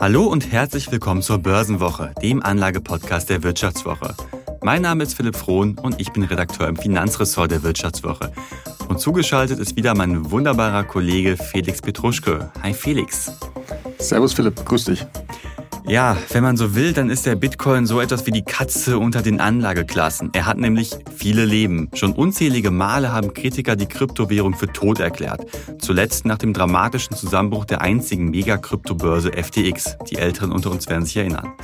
Hallo 0.00 0.24
und 0.24 0.50
herzlich 0.50 0.90
willkommen 0.90 1.20
zur 1.20 1.40
Börsenwoche, 1.40 2.14
dem 2.22 2.42
Anlagepodcast 2.42 3.28
der 3.28 3.42
Wirtschaftswoche. 3.42 4.14
Mein 4.62 4.80
Name 4.80 5.02
ist 5.02 5.12
Philipp 5.12 5.36
Frohn 5.36 5.76
und 5.78 6.00
ich 6.00 6.10
bin 6.10 6.22
Redakteur 6.22 6.68
im 6.68 6.76
Finanzressort 6.76 7.50
der 7.50 7.62
Wirtschaftswoche. 7.62 8.32
Und 8.88 8.98
zugeschaltet 8.98 9.58
ist 9.58 9.76
wieder 9.76 9.94
mein 9.94 10.30
wunderbarer 10.30 10.84
Kollege 10.84 11.36
Felix 11.36 11.82
Petruschke. 11.82 12.50
Hi 12.62 12.72
Felix. 12.72 13.30
Servus 13.98 14.32
Philipp, 14.32 14.64
grüß 14.64 14.86
dich. 14.86 15.06
Ja, 15.90 16.16
wenn 16.28 16.44
man 16.44 16.56
so 16.56 16.76
will, 16.76 16.92
dann 16.92 17.10
ist 17.10 17.26
der 17.26 17.34
Bitcoin 17.34 17.84
so 17.84 18.00
etwas 18.00 18.24
wie 18.24 18.30
die 18.30 18.44
Katze 18.44 18.96
unter 18.96 19.22
den 19.22 19.40
Anlageklassen. 19.40 20.30
Er 20.34 20.46
hat 20.46 20.56
nämlich 20.56 20.92
viele 21.16 21.44
Leben. 21.44 21.90
Schon 21.94 22.12
unzählige 22.12 22.70
Male 22.70 23.10
haben 23.10 23.34
Kritiker 23.34 23.74
die 23.74 23.86
Kryptowährung 23.86 24.54
für 24.54 24.68
tot 24.68 25.00
erklärt. 25.00 25.46
Zuletzt 25.80 26.26
nach 26.26 26.38
dem 26.38 26.52
dramatischen 26.52 27.16
Zusammenbruch 27.16 27.64
der 27.64 27.80
einzigen 27.80 28.30
Mega-Kryptobörse 28.30 29.32
FTX. 29.32 29.96
Die 30.08 30.18
Älteren 30.18 30.52
unter 30.52 30.70
uns 30.70 30.88
werden 30.88 31.04
sich 31.04 31.16
erinnern. 31.16 31.54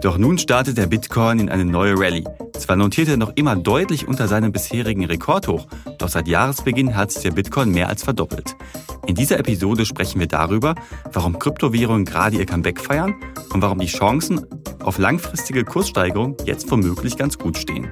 Doch 0.00 0.16
nun 0.16 0.38
startet 0.38 0.78
der 0.78 0.86
Bitcoin 0.86 1.40
in 1.40 1.48
eine 1.48 1.64
neue 1.64 1.98
Rallye. 1.98 2.24
Zwar 2.56 2.76
notiert 2.76 3.08
er 3.08 3.16
noch 3.16 3.32
immer 3.34 3.56
deutlich 3.56 4.06
unter 4.06 4.28
seinem 4.28 4.52
bisherigen 4.52 5.04
Rekordhoch, 5.04 5.66
doch 5.98 6.08
seit 6.08 6.28
Jahresbeginn 6.28 6.94
hat 6.94 7.10
sich 7.10 7.22
der 7.22 7.32
Bitcoin 7.32 7.70
mehr 7.70 7.88
als 7.88 8.04
verdoppelt. 8.04 8.54
In 9.06 9.16
dieser 9.16 9.38
Episode 9.40 9.84
sprechen 9.86 10.20
wir 10.20 10.28
darüber, 10.28 10.76
warum 11.12 11.38
Kryptowährungen 11.38 12.04
gerade 12.04 12.36
ihr 12.36 12.46
Comeback 12.46 12.80
feiern 12.80 13.16
und 13.52 13.60
warum 13.60 13.80
die 13.80 13.86
Chancen 13.86 14.46
auf 14.84 14.98
langfristige 14.98 15.64
Kurssteigerung 15.64 16.36
jetzt 16.44 16.70
womöglich 16.70 17.16
ganz 17.16 17.36
gut 17.36 17.58
stehen. 17.58 17.90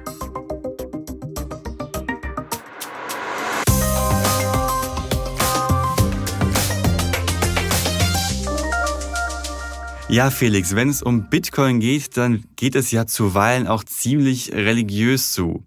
Ja, 10.09 10.29
Felix, 10.29 10.73
wenn 10.73 10.87
es 10.87 11.01
um 11.01 11.29
Bitcoin 11.29 11.81
geht, 11.81 12.15
dann 12.15 12.45
geht 12.55 12.75
es 12.75 12.91
ja 12.91 13.05
zuweilen 13.05 13.67
auch 13.67 13.83
ziemlich 13.83 14.53
religiös 14.53 15.33
zu. 15.33 15.65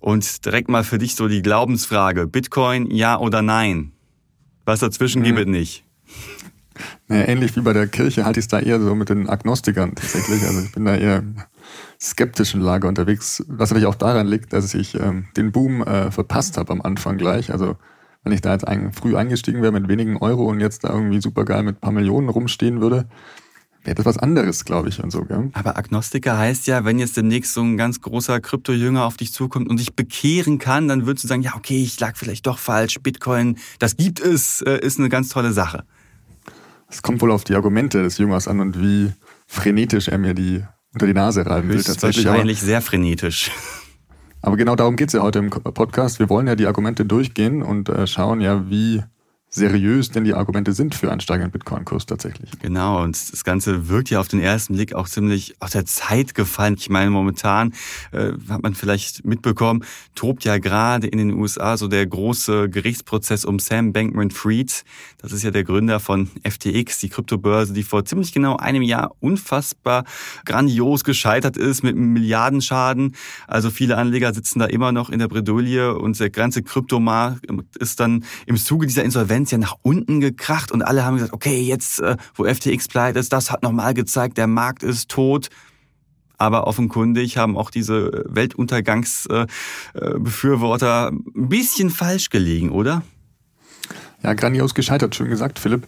Und 0.00 0.44
direkt 0.44 0.68
mal 0.68 0.82
für 0.82 0.98
dich 0.98 1.14
so 1.14 1.28
die 1.28 1.40
Glaubensfrage, 1.40 2.26
Bitcoin 2.26 2.90
ja 2.90 3.16
oder 3.16 3.42
nein? 3.42 3.92
Was 4.64 4.80
dazwischen 4.80 5.20
mhm. 5.20 5.24
gibt 5.26 5.38
es 5.38 5.46
nicht. 5.46 5.84
Naja, 7.06 7.28
ähnlich 7.28 7.54
wie 7.54 7.60
bei 7.60 7.72
der 7.72 7.86
Kirche 7.86 8.24
halte 8.24 8.40
ich 8.40 8.44
es 8.44 8.48
da 8.48 8.58
eher 8.58 8.80
so 8.80 8.96
mit 8.96 9.08
den 9.08 9.28
Agnostikern 9.28 9.94
tatsächlich. 9.94 10.42
Also 10.42 10.62
ich 10.62 10.72
bin 10.72 10.84
da 10.84 10.96
eher 10.96 11.18
im 11.18 11.36
skeptischen 12.00 12.60
Lager 12.60 12.88
unterwegs, 12.88 13.44
was 13.46 13.70
natürlich 13.70 13.86
auch 13.86 13.94
daran 13.94 14.26
liegt, 14.26 14.52
dass 14.52 14.74
ich 14.74 14.98
ähm, 14.98 15.26
den 15.36 15.52
Boom 15.52 15.82
äh, 15.82 16.10
verpasst 16.10 16.58
habe 16.58 16.72
am 16.72 16.82
Anfang 16.82 17.18
gleich. 17.18 17.52
Also 17.52 17.76
wenn 18.24 18.32
ich 18.32 18.40
da 18.40 18.52
jetzt 18.52 18.66
ein, 18.66 18.92
früh 18.92 19.16
eingestiegen 19.16 19.62
wäre 19.62 19.72
mit 19.72 19.86
wenigen 19.88 20.16
Euro 20.16 20.46
und 20.46 20.58
jetzt 20.58 20.82
da 20.82 20.92
irgendwie 20.92 21.20
supergeil 21.20 21.62
mit 21.62 21.76
ein 21.76 21.80
paar 21.80 21.92
Millionen 21.92 22.28
rumstehen 22.28 22.80
würde, 22.80 23.06
wäre 23.86 23.94
das 23.94 24.04
was 24.04 24.18
anderes, 24.18 24.64
glaube 24.64 24.88
ich, 24.88 25.02
und 25.02 25.10
so. 25.10 25.22
Gell? 25.22 25.50
Aber 25.52 25.78
Agnostiker 25.78 26.36
heißt 26.36 26.66
ja, 26.66 26.84
wenn 26.84 26.98
jetzt 26.98 27.16
demnächst 27.16 27.54
so 27.54 27.62
ein 27.62 27.76
ganz 27.76 28.00
großer 28.00 28.40
Kryptojünger 28.40 29.04
auf 29.04 29.16
dich 29.16 29.32
zukommt 29.32 29.68
und 29.68 29.78
dich 29.78 29.94
bekehren 29.94 30.58
kann, 30.58 30.88
dann 30.88 31.06
würdest 31.06 31.24
du 31.24 31.28
sagen, 31.28 31.42
ja, 31.42 31.54
okay, 31.56 31.82
ich 31.82 31.98
lag 32.00 32.16
vielleicht 32.16 32.46
doch 32.46 32.58
falsch, 32.58 32.98
Bitcoin, 33.02 33.58
das 33.78 33.96
gibt 33.96 34.20
es, 34.20 34.60
äh, 34.62 34.78
ist 34.78 34.98
eine 34.98 35.08
ganz 35.08 35.28
tolle 35.28 35.52
Sache. 35.52 35.84
Es 36.88 37.02
kommt 37.02 37.20
wohl 37.20 37.30
auf 37.30 37.44
die 37.44 37.54
Argumente 37.54 38.02
des 38.02 38.18
Jüngers 38.18 38.46
an 38.46 38.60
und 38.60 38.80
wie 38.80 39.12
frenetisch 39.46 40.08
er 40.08 40.18
mir 40.18 40.34
die 40.34 40.62
unter 40.92 41.06
die 41.06 41.14
Nase 41.14 41.44
reiben 41.44 41.68
will. 41.68 41.82
Tatsächlich 41.82 42.26
wahrscheinlich 42.26 42.60
sehr 42.60 42.80
frenetisch. 42.80 43.50
Aber 44.40 44.56
genau 44.56 44.76
darum 44.76 44.96
geht 44.96 45.08
es 45.08 45.12
ja 45.12 45.22
heute 45.22 45.40
im 45.40 45.50
Podcast. 45.50 46.20
Wir 46.20 46.30
wollen 46.30 46.46
ja 46.46 46.54
die 46.54 46.66
Argumente 46.66 47.04
durchgehen 47.04 47.62
und 47.62 47.88
äh, 47.88 48.06
schauen 48.06 48.40
ja, 48.40 48.70
wie 48.70 49.02
seriös 49.48 50.10
denn 50.10 50.24
die 50.24 50.34
Argumente 50.34 50.72
sind 50.72 50.94
für 50.94 51.10
einen 51.10 51.20
steigenden 51.20 51.52
Bitcoin-Kurs 51.52 52.06
tatsächlich. 52.06 52.50
Genau, 52.60 53.02
und 53.02 53.32
das 53.32 53.44
Ganze 53.44 53.88
wirkt 53.88 54.10
ja 54.10 54.20
auf 54.20 54.28
den 54.28 54.40
ersten 54.40 54.74
Blick 54.74 54.94
auch 54.94 55.08
ziemlich 55.08 55.54
aus 55.60 55.70
der 55.70 55.86
Zeit 55.86 56.34
gefallen. 56.34 56.76
Ich 56.78 56.90
meine, 56.90 57.10
momentan 57.10 57.72
äh, 58.12 58.32
hat 58.48 58.62
man 58.62 58.74
vielleicht 58.74 59.24
mitbekommen, 59.24 59.84
tobt 60.14 60.44
ja 60.44 60.58
gerade 60.58 61.06
in 61.06 61.18
den 61.18 61.32
USA 61.34 61.76
so 61.76 61.88
der 61.88 62.06
große 62.06 62.68
Gerichtsprozess 62.68 63.44
um 63.44 63.58
Sam 63.58 63.92
Bankman-Fried. 63.92 64.84
Das 65.18 65.32
ist 65.32 65.42
ja 65.42 65.50
der 65.50 65.64
Gründer 65.64 66.00
von 66.00 66.28
FTX, 66.44 66.98
die 66.98 67.08
Kryptobörse, 67.08 67.72
die 67.72 67.82
vor 67.82 68.04
ziemlich 68.04 68.32
genau 68.32 68.56
einem 68.56 68.82
Jahr 68.82 69.14
unfassbar 69.20 70.04
grandios 70.44 71.04
gescheitert 71.04 71.56
ist 71.56 71.82
mit 71.82 71.96
Milliardenschaden. 71.96 73.14
Also 73.46 73.70
viele 73.70 73.96
Anleger 73.96 74.34
sitzen 74.34 74.58
da 74.58 74.66
immer 74.66 74.92
noch 74.92 75.08
in 75.08 75.18
der 75.18 75.28
Bredouille 75.28 75.96
und 75.96 76.18
der 76.18 76.30
ganze 76.30 76.62
Kryptomarkt 76.62 77.46
ist 77.78 78.00
dann 78.00 78.24
im 78.46 78.56
Zuge 78.56 78.86
dieser 78.86 79.04
Insolvenz 79.04 79.35
Insolvenz 79.36 79.50
ja 79.50 79.58
nach 79.58 79.76
unten 79.82 80.20
gekracht 80.20 80.72
und 80.72 80.82
alle 80.82 81.04
haben 81.04 81.14
gesagt, 81.14 81.32
okay, 81.32 81.60
jetzt, 81.60 82.00
äh, 82.00 82.16
wo 82.34 82.44
FTX 82.44 82.88
pleite 82.88 83.18
ist, 83.18 83.32
das 83.32 83.50
hat 83.50 83.62
nochmal 83.62 83.94
gezeigt, 83.94 84.36
der 84.38 84.46
Markt 84.46 84.82
ist 84.82 85.10
tot. 85.10 85.48
Aber 86.38 86.66
offenkundig 86.66 87.38
haben 87.38 87.56
auch 87.56 87.70
diese 87.70 88.26
Weltuntergangsbefürworter 88.28 91.08
ein 91.08 91.48
bisschen 91.48 91.88
falsch 91.88 92.28
gelegen, 92.28 92.68
oder? 92.70 93.02
Ja, 94.22 94.34
grandios 94.34 94.74
gescheitert, 94.74 95.14
schön 95.14 95.30
gesagt, 95.30 95.58
Philipp. 95.58 95.86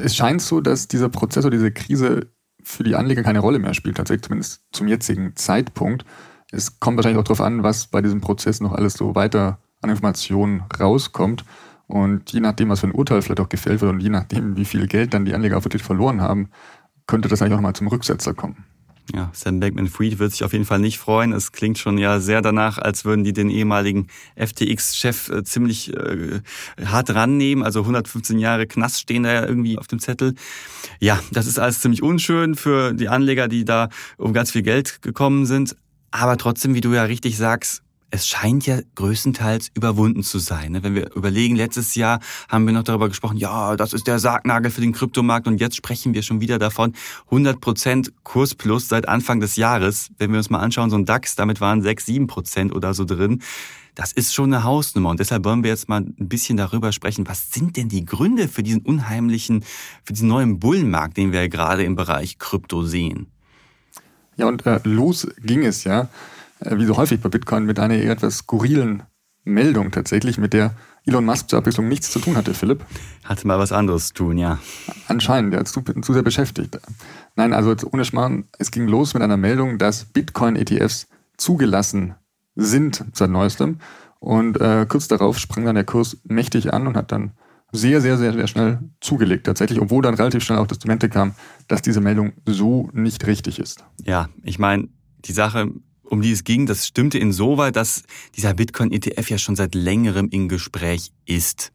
Es 0.00 0.14
scheint 0.14 0.42
so, 0.42 0.60
dass 0.60 0.86
dieser 0.86 1.08
Prozess 1.08 1.44
oder 1.44 1.56
diese 1.56 1.72
Krise 1.72 2.28
für 2.62 2.84
die 2.84 2.94
Anleger 2.94 3.24
keine 3.24 3.40
Rolle 3.40 3.58
mehr 3.58 3.74
spielt, 3.74 3.96
tatsächlich 3.96 4.22
zumindest 4.22 4.62
zum 4.70 4.86
jetzigen 4.86 5.34
Zeitpunkt. 5.34 6.04
Es 6.52 6.78
kommt 6.78 6.96
wahrscheinlich 6.96 7.18
auch 7.18 7.24
darauf 7.24 7.40
an, 7.40 7.64
was 7.64 7.88
bei 7.88 8.00
diesem 8.00 8.20
Prozess 8.20 8.60
noch 8.60 8.70
alles 8.72 8.94
so 8.94 9.16
weiter 9.16 9.58
an 9.80 9.90
Informationen 9.90 10.62
rauskommt. 10.78 11.44
Und 11.90 12.32
je 12.32 12.40
nachdem, 12.40 12.68
was 12.68 12.80
für 12.80 12.86
ein 12.86 12.92
Urteil 12.92 13.20
vielleicht 13.20 13.40
auch 13.40 13.48
gefällt 13.48 13.80
wird 13.80 13.92
und 13.92 14.00
je 14.00 14.10
nachdem, 14.10 14.56
wie 14.56 14.64
viel 14.64 14.86
Geld 14.86 15.12
dann 15.12 15.24
die 15.24 15.34
Anleger 15.34 15.62
wirklich 15.64 15.82
verloren 15.82 16.20
haben, 16.20 16.50
könnte 17.06 17.28
das 17.28 17.42
eigentlich 17.42 17.54
auch 17.54 17.60
mal 17.60 17.74
zum 17.74 17.88
Rücksetzer 17.88 18.32
kommen. 18.32 18.64
Ja, 19.12 19.30
Sam 19.32 19.58
Bankman-Fried 19.58 20.20
wird 20.20 20.30
sich 20.30 20.44
auf 20.44 20.52
jeden 20.52 20.64
Fall 20.64 20.78
nicht 20.78 20.98
freuen. 20.98 21.32
Es 21.32 21.50
klingt 21.50 21.78
schon 21.78 21.98
ja 21.98 22.20
sehr 22.20 22.42
danach, 22.42 22.78
als 22.78 23.04
würden 23.04 23.24
die 23.24 23.32
den 23.32 23.50
ehemaligen 23.50 24.06
FTX-Chef 24.36 25.30
äh, 25.30 25.42
ziemlich 25.42 25.92
äh, 25.92 26.40
hart 26.84 27.12
rannehmen. 27.12 27.64
Also 27.64 27.80
115 27.80 28.38
Jahre 28.38 28.68
Knast 28.68 29.00
stehen 29.00 29.24
da 29.24 29.32
ja 29.32 29.44
irgendwie 29.44 29.78
auf 29.78 29.88
dem 29.88 29.98
Zettel. 29.98 30.34
Ja, 31.00 31.18
das 31.32 31.48
ist 31.48 31.58
alles 31.58 31.80
ziemlich 31.80 32.04
unschön 32.04 32.54
für 32.54 32.92
die 32.92 33.08
Anleger, 33.08 33.48
die 33.48 33.64
da 33.64 33.88
um 34.16 34.32
ganz 34.32 34.52
viel 34.52 34.62
Geld 34.62 35.02
gekommen 35.02 35.44
sind. 35.44 35.76
Aber 36.12 36.36
trotzdem, 36.36 36.74
wie 36.74 36.80
du 36.80 36.92
ja 36.92 37.02
richtig 37.02 37.36
sagst, 37.36 37.82
es 38.10 38.26
scheint 38.26 38.66
ja 38.66 38.80
größtenteils 38.96 39.70
überwunden 39.74 40.22
zu 40.22 40.38
sein. 40.38 40.72
Ne? 40.72 40.82
Wenn 40.82 40.94
wir 40.94 41.14
überlegen, 41.14 41.56
letztes 41.56 41.94
Jahr 41.94 42.20
haben 42.48 42.66
wir 42.66 42.72
noch 42.72 42.82
darüber 42.82 43.08
gesprochen, 43.08 43.36
ja, 43.36 43.76
das 43.76 43.92
ist 43.92 44.06
der 44.06 44.18
Sargnagel 44.18 44.70
für 44.70 44.80
den 44.80 44.92
Kryptomarkt 44.92 45.46
und 45.46 45.60
jetzt 45.60 45.76
sprechen 45.76 46.14
wir 46.14 46.22
schon 46.22 46.40
wieder 46.40 46.58
davon, 46.58 46.94
100 47.26 47.60
Prozent 47.60 48.12
Kurs 48.24 48.54
plus 48.54 48.88
seit 48.88 49.08
Anfang 49.08 49.40
des 49.40 49.56
Jahres. 49.56 50.10
Wenn 50.18 50.30
wir 50.32 50.38
uns 50.38 50.50
mal 50.50 50.58
anschauen, 50.58 50.90
so 50.90 50.96
ein 50.96 51.04
DAX, 51.04 51.36
damit 51.36 51.60
waren 51.60 51.82
6, 51.82 52.06
7 52.06 52.26
Prozent 52.26 52.74
oder 52.74 52.94
so 52.94 53.04
drin. 53.04 53.42
Das 53.94 54.12
ist 54.12 54.34
schon 54.34 54.52
eine 54.52 54.64
Hausnummer 54.64 55.10
und 55.10 55.20
deshalb 55.20 55.44
wollen 55.44 55.62
wir 55.62 55.70
jetzt 55.70 55.88
mal 55.88 56.00
ein 56.00 56.28
bisschen 56.28 56.56
darüber 56.56 56.92
sprechen, 56.92 57.26
was 57.28 57.52
sind 57.52 57.76
denn 57.76 57.88
die 57.88 58.04
Gründe 58.04 58.48
für 58.48 58.62
diesen 58.62 58.82
unheimlichen, 58.82 59.64
für 60.04 60.12
diesen 60.12 60.28
neuen 60.28 60.58
Bullenmarkt, 60.58 61.16
den 61.16 61.32
wir 61.32 61.48
gerade 61.48 61.84
im 61.84 61.96
Bereich 61.96 62.38
Krypto 62.38 62.82
sehen? 62.82 63.26
Ja, 64.36 64.46
und 64.46 64.64
äh, 64.64 64.80
los 64.84 65.28
ging 65.42 65.64
es 65.64 65.84
ja 65.84 66.08
wie 66.60 66.84
so 66.84 66.96
häufig 66.96 67.20
bei 67.20 67.28
Bitcoin, 67.28 67.64
mit 67.64 67.78
einer 67.78 67.94
eher 67.94 68.12
etwas 68.12 68.38
skurrilen 68.38 69.02
Meldung 69.44 69.90
tatsächlich, 69.90 70.38
mit 70.38 70.52
der 70.52 70.74
Elon 71.06 71.24
Musk 71.24 71.48
zur 71.48 71.58
Abwechslung 71.58 71.88
nichts 71.88 72.10
zu 72.10 72.18
tun 72.18 72.36
hatte, 72.36 72.54
Philipp. 72.54 72.84
Hatte 73.24 73.46
mal 73.46 73.58
was 73.58 73.72
anderes 73.72 74.08
zu 74.08 74.14
tun, 74.14 74.38
ja. 74.38 74.58
Anscheinend, 75.08 75.54
er 75.54 75.62
ist 75.62 75.72
zu, 75.72 75.80
zu 75.80 76.12
sehr 76.12 76.22
beschäftigt. 76.22 76.78
Nein, 77.36 77.52
also 77.52 77.74
ohne 77.90 78.04
Schmarrn, 78.04 78.44
es 78.58 78.70
ging 78.70 78.86
los 78.86 79.14
mit 79.14 79.22
einer 79.22 79.36
Meldung, 79.36 79.78
dass 79.78 80.04
Bitcoin-ETFs 80.04 81.08
zugelassen 81.36 82.14
sind 82.54 83.04
seit 83.14 83.30
neuestem. 83.30 83.78
Und 84.18 84.60
äh, 84.60 84.84
kurz 84.86 85.08
darauf 85.08 85.38
sprang 85.38 85.64
dann 85.64 85.76
der 85.76 85.84
Kurs 85.84 86.18
mächtig 86.24 86.74
an 86.74 86.86
und 86.86 86.96
hat 86.96 87.10
dann 87.10 87.32
sehr, 87.72 88.00
sehr, 88.00 88.18
sehr, 88.18 88.32
sehr 88.32 88.46
schnell 88.46 88.80
zugelegt 89.00 89.46
tatsächlich, 89.46 89.80
obwohl 89.80 90.02
dann 90.02 90.14
relativ 90.14 90.44
schnell 90.44 90.58
auch 90.58 90.66
das 90.66 90.80
Demente 90.80 91.08
kam, 91.08 91.34
dass 91.68 91.82
diese 91.82 92.00
Meldung 92.00 92.32
so 92.44 92.90
nicht 92.92 93.26
richtig 93.26 93.58
ist. 93.58 93.84
Ja, 94.02 94.28
ich 94.42 94.58
meine, 94.58 94.88
die 95.24 95.32
Sache 95.32 95.70
um 96.10 96.22
die 96.22 96.32
es 96.32 96.44
ging, 96.44 96.66
das 96.66 96.86
stimmte 96.86 97.18
insoweit, 97.18 97.76
dass 97.76 98.02
dieser 98.36 98.52
Bitcoin-ETF 98.54 99.30
ja 99.30 99.38
schon 99.38 99.56
seit 99.56 99.74
längerem 99.74 100.28
in 100.30 100.48
Gespräch 100.48 101.12
ist. 101.24 101.72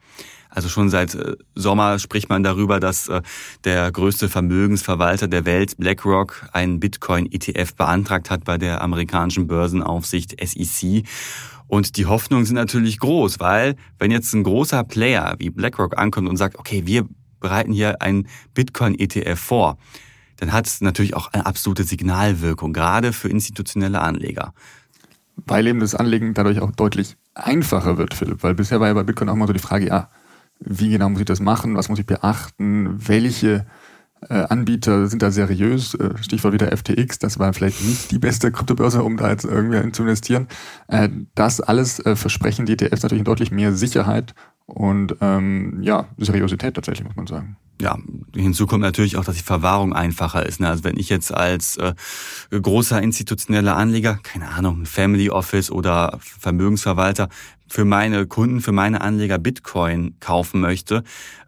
Also 0.50 0.70
schon 0.70 0.90
seit 0.90 1.16
äh, 1.16 1.36
Sommer 1.54 2.00
spricht 2.00 2.30
man 2.30 2.44
darüber, 2.44 2.80
dass 2.80 3.10
äh, 3.10 3.22
der 3.66 3.92
größte 3.92 4.30
Vermögensverwalter 4.30 5.28
der 5.28 5.46
Welt, 5.46 5.78
BlackRock, 5.78 6.50
einen 6.54 6.80
Bitcoin-ETF 6.80 7.76
beantragt 7.76 8.30
hat 8.30 8.46
bei 8.46 8.58
der 8.58 8.82
amerikanischen 8.82 9.48
Börsenaufsicht 9.48 10.36
SEC. 10.42 11.04
Und 11.68 11.98
die 11.98 12.06
Hoffnungen 12.06 12.46
sind 12.46 12.56
natürlich 12.56 13.00
groß, 13.00 13.40
weil 13.40 13.76
wenn 14.00 14.12
jetzt 14.12 14.34
ein 14.34 14.44
großer 14.44 14.84
Player 14.84 15.36
wie 15.40 15.50
BlackRock 15.50 15.98
ankommt 15.98 16.30
und 16.30 16.38
sagt, 16.38 16.58
okay, 16.58 16.84
wir 16.86 17.06
bereiten 17.42 17.74
hier 17.74 18.02
einen 18.02 18.28
Bitcoin-ETF 18.54 19.40
vor, 19.40 19.78
dann 20.38 20.54
hat 20.54 20.68
es 20.68 20.82
natürlich 20.82 21.16
auch 21.16 21.32
eine 21.34 21.46
absolute 21.46 21.84
Signalwirkung, 21.84 22.74
gerade 22.74 23.14
für 23.14 23.30
institutionelle 23.30 24.02
Anleger. 24.02 24.54
Weil 25.36 25.68
eben 25.68 25.80
das 25.80 25.96
Anlegen 25.96 26.34
dadurch 26.34 26.60
auch 26.60 26.72
deutlich 26.72 27.18
einfacher 27.34 27.98
wird, 27.98 28.14
Philipp. 28.14 28.44
Weil 28.44 28.56
bisher 28.56 28.80
war 28.80 28.88
ja 28.88 28.94
bei 28.94 29.04
Bitcoin 29.04 29.30
auch 29.30 29.36
mal 29.36 29.48
so 29.48 29.54
die 29.54 29.60
Frage, 29.60 29.88
ja, 29.88 30.10
wie 30.60 30.90
genau 30.90 31.10
muss 31.10 31.20
ich 31.20 31.26
das 31.26 31.42
machen, 31.42 31.76
was 31.76 31.90
muss 31.90 32.00
ich 32.00 32.06
beachten, 32.06 33.08
welche 33.08 33.66
äh, 34.30 34.46
Anbieter 34.50 35.08
sind 35.08 35.22
da 35.22 35.32
seriös. 35.32 35.94
Äh, 35.96 36.18
Stichwort 36.22 36.54
wieder 36.54 36.76
FTX, 36.76 37.20
das 37.20 37.40
war 37.40 37.54
vielleicht 37.54 37.84
nicht 37.84 38.12
die 38.12 38.20
beste 38.20 38.52
Kryptobörse, 38.52 39.04
um 39.04 39.18
da 39.18 39.30
jetzt 39.30 39.46
irgendwie 39.46 39.92
zu 39.92 40.04
investieren. 40.04 40.48
Äh, 40.88 41.10
das 41.36 41.62
alles 41.62 42.00
äh, 42.00 42.16
versprechen 42.16 42.66
die 42.66 42.74
ETFs 42.74 43.04
natürlich 43.04 43.24
deutlich 43.24 43.52
mehr 43.52 43.74
Sicherheit 43.74 44.34
und 44.66 45.16
ähm, 45.22 45.80
ja, 45.82 46.08
Seriosität 46.18 46.76
tatsächlich, 46.76 47.06
muss 47.06 47.16
man 47.16 47.28
sagen. 47.28 47.58
Ja, 47.82 47.98
hinzu 48.34 48.68
kommt 48.68 48.84
natürlich 48.84 49.18
auch, 49.18 49.26
dass 49.26 49.36
die 49.36 49.44
Verwahrung 49.44 49.92
einfacher 49.94 50.46
ist. 50.46 50.62
Ne? 50.62 50.70
Also 50.70 50.86
wenn 50.86 50.98
ich 50.98 51.10
jetzt 51.10 51.34
als 51.34 51.76
äh, 51.76 51.94
großer 52.50 53.02
institutioneller 53.02 53.76
Anleger, 53.76 54.20
keine 54.24 54.50
Ahnung, 54.50 54.86
Family 54.86 55.30
Office 55.30 55.70
oder 55.72 56.18
Vermögensverwalter 56.22 57.28
für 57.68 57.84
meine 57.84 58.28
Kunden, 58.28 58.62
für 58.62 58.72
meine 58.72 59.02
Anleger 59.02 59.40
Bitcoin 59.40 60.16
kaufen 60.22 60.62
möchte, 60.62 61.04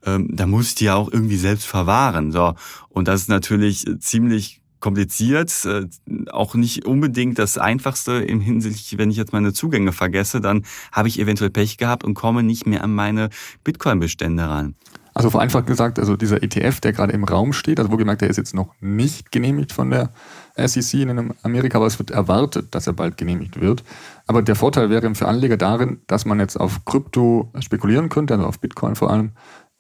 ähm, 0.06 0.28
da 0.30 0.48
muss 0.48 0.70
ich 0.70 0.76
die 0.76 0.86
ja 0.86 0.96
auch 0.96 1.10
irgendwie 1.10 1.38
selbst 1.38 1.66
verwahren. 1.66 2.34
So. 2.34 2.56
Und 2.90 3.08
das 3.08 3.22
ist 3.22 3.30
natürlich 3.30 3.86
ziemlich 4.00 4.62
kompliziert, 4.80 5.66
äh, 5.66 5.86
auch 6.32 6.56
nicht 6.56 6.86
unbedingt 6.86 7.40
das 7.40 7.58
Einfachste 7.58 8.14
im 8.14 8.42
Hinsicht, 8.42 8.98
wenn 8.98 9.10
ich 9.10 9.18
jetzt 9.18 9.34
meine 9.34 9.54
Zugänge 9.54 9.92
vergesse, 9.92 10.42
dann 10.42 10.66
habe 10.92 11.08
ich 11.08 11.20
eventuell 11.20 11.50
Pech 11.50 11.78
gehabt 11.78 12.04
und 12.04 12.14
komme 12.14 12.44
nicht 12.44 12.68
mehr 12.68 12.84
an 12.84 12.94
meine 12.94 13.30
Bitcoin-Bestände 13.64 14.44
ran. 14.44 14.76
Also 15.18 15.32
vereinfacht 15.32 15.66
gesagt, 15.66 15.98
also 15.98 16.16
dieser 16.16 16.44
ETF, 16.44 16.80
der 16.80 16.94
gerade 16.94 17.12
im 17.12 17.24
Raum 17.24 17.52
steht, 17.52 17.80
also 17.80 17.92
wohlgemerkt, 17.92 18.22
der 18.22 18.30
ist 18.30 18.38
jetzt 18.38 18.54
noch 18.54 18.76
nicht 18.82 19.32
genehmigt 19.32 19.72
von 19.72 19.90
der 19.90 20.12
SEC 20.56 21.02
in 21.02 21.34
Amerika, 21.42 21.80
aber 21.80 21.88
es 21.88 21.98
wird 21.98 22.12
erwartet, 22.12 22.76
dass 22.76 22.86
er 22.86 22.94
bald 22.94 23.18
genehmigt 23.18 23.60
wird. 23.60 23.84
Aber 24.28 24.44
der 24.44 24.56
Vorteil 24.56 24.92
wäre 24.92 25.16
für 25.16 25.28
Anleger 25.28 25.58
darin, 25.58 26.02
dass 26.06 26.26
man 26.26 26.40
jetzt 26.40 26.56
auf 26.58 26.86
Krypto 26.86 27.52
spekulieren 27.62 28.10
könnte, 28.10 28.36
also 28.36 28.46
auf 28.46 28.60
Bitcoin 28.60 28.94
vor 28.94 29.10
allem, 29.10 29.32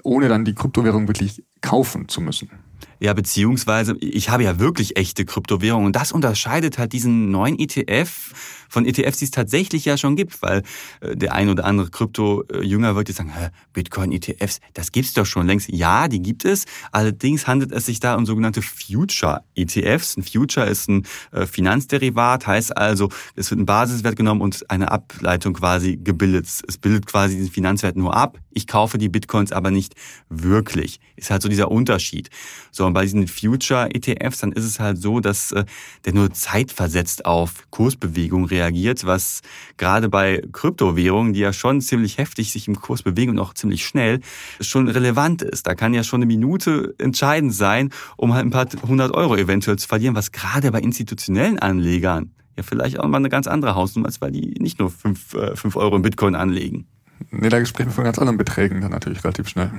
ohne 0.01 0.27
dann 0.27 0.43
die 0.43 0.55
Kryptowährung 0.55 1.07
wirklich 1.07 1.43
kaufen 1.61 2.07
zu 2.07 2.19
müssen. 2.19 2.49
Ja, 2.99 3.13
beziehungsweise 3.13 3.95
ich 3.99 4.29
habe 4.29 4.43
ja 4.43 4.59
wirklich 4.59 4.97
echte 4.97 5.25
Kryptowährungen 5.25 5.87
und 5.87 5.95
das 5.95 6.11
unterscheidet 6.11 6.77
halt 6.77 6.93
diesen 6.93 7.31
neuen 7.31 7.59
ETF 7.59 8.33
von 8.69 8.85
ETFs, 8.85 9.19
die 9.19 9.25
es 9.25 9.31
tatsächlich 9.31 9.85
ja 9.85 9.97
schon 9.97 10.15
gibt, 10.15 10.41
weil 10.41 10.63
äh, 11.01 11.15
der 11.15 11.33
ein 11.33 11.49
oder 11.49 11.65
andere 11.65 11.89
Krypto-Jünger 11.89 12.95
wird 12.95 13.07
jetzt 13.09 13.17
sagen, 13.17 13.31
Bitcoin-ETFs, 13.73 14.59
das 14.73 14.91
gibt's 14.91 15.13
doch 15.13 15.25
schon 15.25 15.47
längst. 15.47 15.69
Ja, 15.69 16.07
die 16.07 16.21
gibt 16.21 16.45
es. 16.45 16.65
Allerdings 16.91 17.47
handelt 17.47 17.71
es 17.71 17.85
sich 17.85 17.99
da 17.99 18.15
um 18.15 18.25
sogenannte 18.25 18.61
Future-ETFs. 18.61 20.17
Ein 20.17 20.23
Future 20.23 20.65
ist 20.65 20.89
ein 20.89 21.05
äh, 21.31 21.45
Finanzderivat, 21.45 22.47
heißt 22.47 22.75
also, 22.77 23.09
es 23.35 23.49
wird 23.51 23.61
ein 23.61 23.65
Basiswert 23.65 24.15
genommen 24.15 24.41
und 24.41 24.69
eine 24.69 24.91
Ableitung 24.91 25.53
quasi 25.53 25.97
gebildet. 25.97 26.47
Es 26.67 26.77
bildet 26.77 27.05
quasi 27.05 27.37
den 27.37 27.49
Finanzwert 27.49 27.95
nur 27.95 28.15
ab. 28.15 28.39
Ich 28.51 28.67
kaufe 28.67 28.97
die 28.97 29.09
Bitcoins 29.09 29.51
aber 29.51 29.71
nicht 29.71 29.93
wirklich. 30.29 30.99
Ist 31.15 31.29
halt 31.29 31.41
so 31.41 31.49
dieser 31.49 31.71
Unterschied. 31.71 32.29
So, 32.71 32.86
und 32.87 32.93
bei 32.93 33.03
diesen 33.03 33.27
Future-ETFs, 33.27 34.39
dann 34.39 34.51
ist 34.51 34.65
es 34.65 34.79
halt 34.79 35.01
so, 35.01 35.19
dass 35.19 35.51
äh, 35.51 35.65
der 36.05 36.13
nur 36.13 36.31
zeitversetzt 36.31 37.25
auf 37.25 37.69
Kursbewegung 37.69 38.45
reagiert 38.45 39.05
was 39.05 39.41
gerade 39.77 40.09
bei 40.09 40.41
Kryptowährungen, 40.51 41.33
die 41.33 41.39
ja 41.39 41.53
schon 41.53 41.81
ziemlich 41.81 42.17
heftig 42.17 42.51
sich 42.51 42.67
im 42.67 42.75
Kurs 42.75 43.03
bewegen 43.03 43.31
und 43.31 43.39
auch 43.39 43.53
ziemlich 43.53 43.85
schnell, 43.85 44.21
schon 44.59 44.87
relevant 44.87 45.41
ist. 45.41 45.67
Da 45.67 45.75
kann 45.75 45.93
ja 45.93 46.03
schon 46.03 46.19
eine 46.19 46.27
Minute 46.27 46.95
entscheidend 46.97 47.53
sein, 47.53 47.89
um 48.15 48.33
halt 48.33 48.45
ein 48.45 48.51
paar 48.51 48.67
hundert 48.87 49.13
Euro 49.13 49.35
eventuell 49.35 49.77
zu 49.77 49.87
verlieren, 49.87 50.15
was 50.15 50.31
gerade 50.31 50.71
bei 50.71 50.79
institutionellen 50.79 51.59
Anlegern 51.59 52.31
ja 52.55 52.63
vielleicht 52.63 52.99
auch 52.99 53.07
mal 53.07 53.17
eine 53.17 53.29
ganz 53.29 53.47
andere 53.47 53.75
Hausnummer 53.75 54.07
ist, 54.07 54.21
weil 54.21 54.31
die 54.31 54.55
nicht 54.59 54.79
nur 54.79 54.89
fünf, 54.89 55.33
äh, 55.33 55.55
fünf 55.55 55.75
Euro 55.75 55.95
in 55.95 56.01
Bitcoin 56.01 56.35
anlegen. 56.35 56.87
Nee, 57.31 57.49
da 57.49 57.63
sprechen 57.65 57.89
wir 57.89 57.93
von 57.93 58.03
ganz 58.03 58.19
anderen 58.19 58.37
Beträgen 58.37 58.81
dann 58.81 58.91
natürlich 58.91 59.23
relativ 59.23 59.47
schnell. 59.47 59.71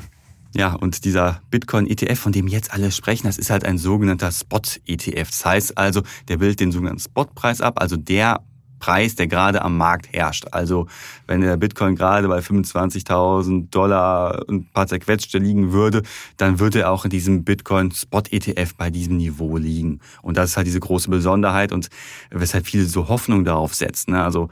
Ja, 0.54 0.74
und 0.74 1.04
dieser 1.04 1.42
Bitcoin-ETF, 1.50 2.18
von 2.18 2.32
dem 2.32 2.48
jetzt 2.48 2.72
alle 2.72 2.90
sprechen, 2.90 3.26
das 3.26 3.38
ist 3.38 3.50
halt 3.50 3.64
ein 3.64 3.78
sogenannter 3.78 4.32
Spot-ETF. 4.32 5.30
Das 5.30 5.44
heißt 5.44 5.78
also, 5.78 6.02
der 6.28 6.38
bildet 6.38 6.60
den 6.60 6.72
sogenannten 6.72 7.00
Spotpreis 7.00 7.60
ab, 7.60 7.80
also 7.80 7.96
der 7.96 8.40
Preis, 8.78 9.14
der 9.14 9.26
gerade 9.26 9.62
am 9.62 9.76
Markt 9.76 10.12
herrscht. 10.12 10.46
Also 10.52 10.86
wenn 11.26 11.40
der 11.40 11.56
Bitcoin 11.56 11.96
gerade 11.96 12.28
bei 12.28 12.38
25.000 12.38 13.70
Dollar 13.70 14.44
ein 14.48 14.66
paar 14.72 14.86
zerquetschte 14.86 15.38
liegen 15.38 15.72
würde, 15.72 16.02
dann 16.36 16.60
würde 16.60 16.80
er 16.80 16.92
auch 16.92 17.04
in 17.04 17.10
diesem 17.10 17.44
Bitcoin 17.44 17.90
Spot 17.90 18.22
ETF 18.30 18.74
bei 18.76 18.90
diesem 18.90 19.16
Niveau 19.16 19.56
liegen. 19.56 20.00
Und 20.22 20.36
das 20.36 20.50
ist 20.50 20.56
halt 20.56 20.66
diese 20.66 20.80
große 20.80 21.10
Besonderheit 21.10 21.72
und 21.72 21.88
weshalb 22.30 22.66
viele 22.66 22.84
so 22.84 23.08
Hoffnung 23.08 23.44
darauf 23.44 23.74
setzen. 23.74 24.12
Ne? 24.12 24.22
Also 24.22 24.48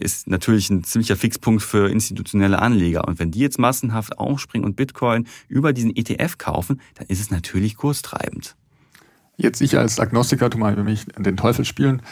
ist 0.00 0.28
natürlich 0.28 0.70
ein 0.70 0.84
ziemlicher 0.84 1.16
Fixpunkt 1.16 1.62
für 1.62 1.90
institutionelle 1.90 2.60
Anleger. 2.60 3.06
Und 3.06 3.18
wenn 3.18 3.30
die 3.30 3.40
jetzt 3.40 3.58
massenhaft 3.58 4.18
aufspringen 4.18 4.64
und 4.64 4.76
Bitcoin 4.76 5.26
über 5.48 5.72
diesen 5.72 5.94
ETF 5.94 6.38
kaufen, 6.38 6.80
dann 6.94 7.06
ist 7.08 7.20
es 7.20 7.30
natürlich 7.30 7.76
kurstreibend. 7.76 8.56
Jetzt 9.42 9.62
ich 9.62 9.78
als 9.78 9.98
Agnostiker 9.98 10.50
tu 10.50 10.58
mal 10.58 10.76
mich 10.84 11.06
den 11.18 11.36
Teufel 11.36 11.64
spielen. 11.64 12.02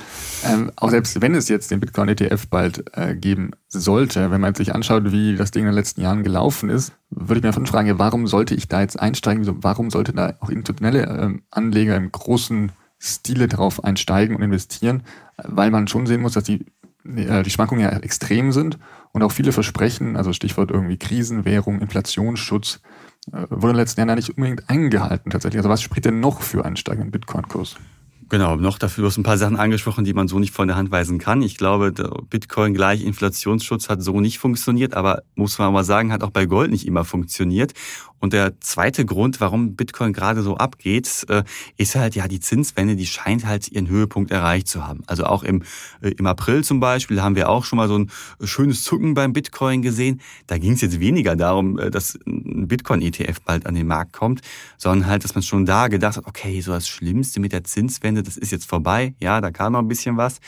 Ähm, 0.44 0.72
auch 0.76 0.90
selbst 0.90 1.20
wenn 1.20 1.34
es 1.34 1.48
jetzt 1.48 1.70
den 1.70 1.78
Bitcoin 1.78 2.08
ETF 2.08 2.48
bald 2.48 2.84
äh, 2.96 3.14
geben 3.14 3.50
sollte, 3.68 4.30
wenn 4.30 4.40
man 4.40 4.54
sich 4.54 4.74
anschaut, 4.74 5.12
wie 5.12 5.36
das 5.36 5.50
Ding 5.50 5.62
in 5.62 5.66
den 5.66 5.74
letzten 5.74 6.00
Jahren 6.00 6.22
gelaufen 6.22 6.70
ist, 6.70 6.92
würde 7.10 7.38
ich 7.38 7.44
mir 7.44 7.52
von 7.52 7.66
fragen, 7.66 7.98
warum 7.98 8.26
sollte 8.26 8.54
ich 8.54 8.68
da 8.68 8.80
jetzt 8.80 8.98
einsteigen? 8.98 9.62
Warum 9.62 9.90
sollte 9.90 10.12
da 10.12 10.34
auch 10.40 10.48
institutionelle 10.48 11.06
ähm, 11.06 11.42
Anleger 11.50 11.94
im 11.94 12.10
großen 12.10 12.72
Stile 12.98 13.48
drauf 13.48 13.84
einsteigen 13.84 14.34
und 14.34 14.42
investieren? 14.42 15.02
Weil 15.36 15.70
man 15.70 15.88
schon 15.88 16.06
sehen 16.06 16.22
muss, 16.22 16.32
dass 16.32 16.44
die, 16.44 16.60
äh, 16.60 16.79
die 17.04 17.50
Schwankungen 17.50 17.82
ja 17.82 17.90
extrem 17.90 18.52
sind 18.52 18.78
und 19.12 19.22
auch 19.22 19.32
viele 19.32 19.52
Versprechen, 19.52 20.16
also 20.16 20.32
Stichwort 20.32 20.70
irgendwie 20.70 20.96
Krisenwährung, 20.96 21.80
Inflationsschutz, 21.80 22.80
äh, 23.32 23.46
wurde 23.50 23.70
in 23.70 23.74
den 23.74 23.76
letzten 23.76 24.00
Jahren 24.00 24.16
nicht 24.16 24.30
unbedingt 24.30 24.68
eingehalten 24.68 25.30
tatsächlich. 25.30 25.58
Also 25.58 25.68
was 25.68 25.82
spricht 25.82 26.04
denn 26.04 26.20
noch 26.20 26.42
für 26.42 26.64
einen 26.64 26.76
steigenden 26.76 27.10
Bitcoin-Kurs? 27.10 27.76
Genau, 28.30 28.54
noch 28.54 28.78
dafür 28.78 29.06
hast 29.06 29.16
du 29.16 29.22
ein 29.22 29.24
paar 29.24 29.38
Sachen 29.38 29.56
angesprochen, 29.56 30.04
die 30.04 30.14
man 30.14 30.28
so 30.28 30.38
nicht 30.38 30.54
von 30.54 30.68
der 30.68 30.76
Hand 30.76 30.92
weisen 30.92 31.18
kann. 31.18 31.42
Ich 31.42 31.56
glaube, 31.56 31.92
Bitcoin 32.30 32.74
gleich 32.74 33.02
Inflationsschutz 33.02 33.88
hat 33.88 34.04
so 34.04 34.20
nicht 34.20 34.38
funktioniert, 34.38 34.94
aber 34.94 35.24
muss 35.34 35.58
man 35.58 35.72
mal 35.72 35.82
sagen, 35.82 36.12
hat 36.12 36.22
auch 36.22 36.30
bei 36.30 36.46
Gold 36.46 36.70
nicht 36.70 36.86
immer 36.86 37.04
funktioniert. 37.04 37.72
Und 38.20 38.34
der 38.34 38.60
zweite 38.60 39.04
Grund, 39.06 39.40
warum 39.40 39.74
Bitcoin 39.76 40.12
gerade 40.12 40.42
so 40.42 40.56
abgeht, 40.56 41.24
äh, 41.28 41.42
ist 41.76 41.96
halt, 41.96 42.14
ja, 42.14 42.28
die 42.28 42.38
Zinswende, 42.38 42.94
die 42.94 43.06
scheint 43.06 43.46
halt 43.46 43.72
ihren 43.72 43.88
Höhepunkt 43.88 44.30
erreicht 44.30 44.68
zu 44.68 44.86
haben. 44.86 45.02
Also 45.06 45.24
auch 45.24 45.42
im, 45.42 45.62
äh, 46.02 46.10
im 46.10 46.26
April 46.26 46.62
zum 46.62 46.80
Beispiel 46.80 47.22
haben 47.22 47.34
wir 47.34 47.48
auch 47.48 47.64
schon 47.64 47.78
mal 47.78 47.88
so 47.88 47.98
ein 47.98 48.10
schönes 48.42 48.82
Zucken 48.82 49.14
beim 49.14 49.32
Bitcoin 49.32 49.80
gesehen. 49.80 50.20
Da 50.46 50.58
ging 50.58 50.72
es 50.72 50.82
jetzt 50.82 51.00
weniger 51.00 51.34
darum, 51.34 51.78
äh, 51.78 51.90
dass 51.90 52.18
ein 52.26 52.68
Bitcoin-ETF 52.68 53.40
bald 53.44 53.66
an 53.66 53.74
den 53.74 53.86
Markt 53.86 54.12
kommt, 54.12 54.42
sondern 54.76 55.08
halt, 55.08 55.24
dass 55.24 55.34
man 55.34 55.42
schon 55.42 55.64
da 55.64 55.88
gedacht 55.88 56.18
hat, 56.18 56.26
okay, 56.26 56.60
so 56.60 56.72
das 56.72 56.88
Schlimmste 56.88 57.40
mit 57.40 57.52
der 57.52 57.64
Zinswende, 57.64 58.22
das 58.22 58.36
ist 58.36 58.52
jetzt 58.52 58.68
vorbei. 58.68 59.14
Ja, 59.18 59.40
da 59.40 59.50
kam 59.50 59.72
noch 59.72 59.80
ein 59.80 59.88
bisschen 59.88 60.18
was. 60.18 60.40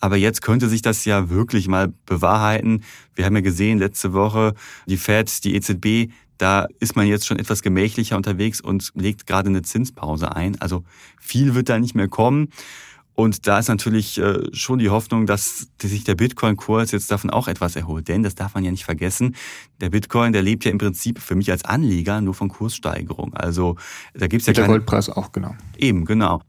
Aber 0.00 0.16
jetzt 0.16 0.40
könnte 0.40 0.70
sich 0.70 0.80
das 0.80 1.04
ja 1.04 1.28
wirklich 1.28 1.68
mal 1.68 1.92
bewahrheiten. 2.06 2.82
Wir 3.14 3.26
haben 3.26 3.34
ja 3.36 3.42
gesehen, 3.42 3.78
letzte 3.78 4.14
Woche, 4.14 4.54
die 4.86 4.96
Fed, 4.96 5.44
die 5.44 5.54
EZB, 5.54 6.10
da 6.40 6.66
ist 6.78 6.96
man 6.96 7.06
jetzt 7.06 7.26
schon 7.26 7.38
etwas 7.38 7.62
gemächlicher 7.62 8.16
unterwegs 8.16 8.60
und 8.60 8.92
legt 8.94 9.26
gerade 9.26 9.48
eine 9.48 9.62
Zinspause 9.62 10.34
ein. 10.34 10.60
Also 10.60 10.84
viel 11.20 11.54
wird 11.54 11.68
da 11.68 11.78
nicht 11.78 11.94
mehr 11.94 12.08
kommen. 12.08 12.48
Und 13.14 13.46
da 13.46 13.58
ist 13.58 13.68
natürlich 13.68 14.18
äh, 14.18 14.44
schon 14.52 14.78
die 14.78 14.88
Hoffnung, 14.88 15.26
dass 15.26 15.68
sich 15.82 16.04
der 16.04 16.14
Bitcoin-Kurs 16.14 16.92
jetzt 16.92 17.10
davon 17.10 17.28
auch 17.28 17.48
etwas 17.48 17.76
erholt. 17.76 18.08
Denn 18.08 18.22
das 18.22 18.34
darf 18.34 18.54
man 18.54 18.64
ja 18.64 18.70
nicht 18.70 18.84
vergessen. 18.84 19.36
Der 19.80 19.90
Bitcoin, 19.90 20.32
der 20.32 20.40
lebt 20.40 20.64
ja 20.64 20.70
im 20.70 20.78
Prinzip 20.78 21.18
für 21.18 21.34
mich 21.34 21.50
als 21.50 21.64
Anleger 21.64 22.22
nur 22.22 22.32
von 22.32 22.48
Kurssteigerung. 22.48 23.34
Also 23.34 23.76
da 24.14 24.26
gibt's 24.26 24.46
ja 24.46 24.54
keine... 24.54 24.68
Der 24.68 24.76
Goldpreis 24.78 25.10
auch, 25.10 25.32
genau. 25.32 25.54
Eben, 25.76 26.06
genau. 26.06 26.40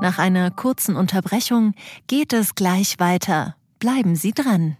Nach 0.00 0.18
einer 0.18 0.50
kurzen 0.50 0.96
Unterbrechung 0.96 1.74
geht 2.08 2.32
es 2.32 2.56
gleich 2.56 2.98
weiter. 2.98 3.54
Bleiben 3.78 4.16
Sie 4.16 4.32
dran. 4.32 4.76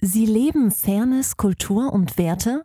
Sie 0.00 0.24
leben 0.24 0.70
Fairness, 0.70 1.36
Kultur 1.36 1.92
und 1.92 2.16
Werte? 2.16 2.64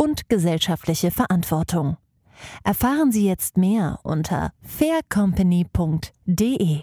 und 0.00 0.28
gesellschaftliche 0.30 1.10
Verantwortung. 1.10 1.98
Erfahren 2.64 3.12
Sie 3.12 3.26
jetzt 3.26 3.58
mehr 3.58 4.00
unter 4.02 4.52
faircompany.de. 4.62 6.80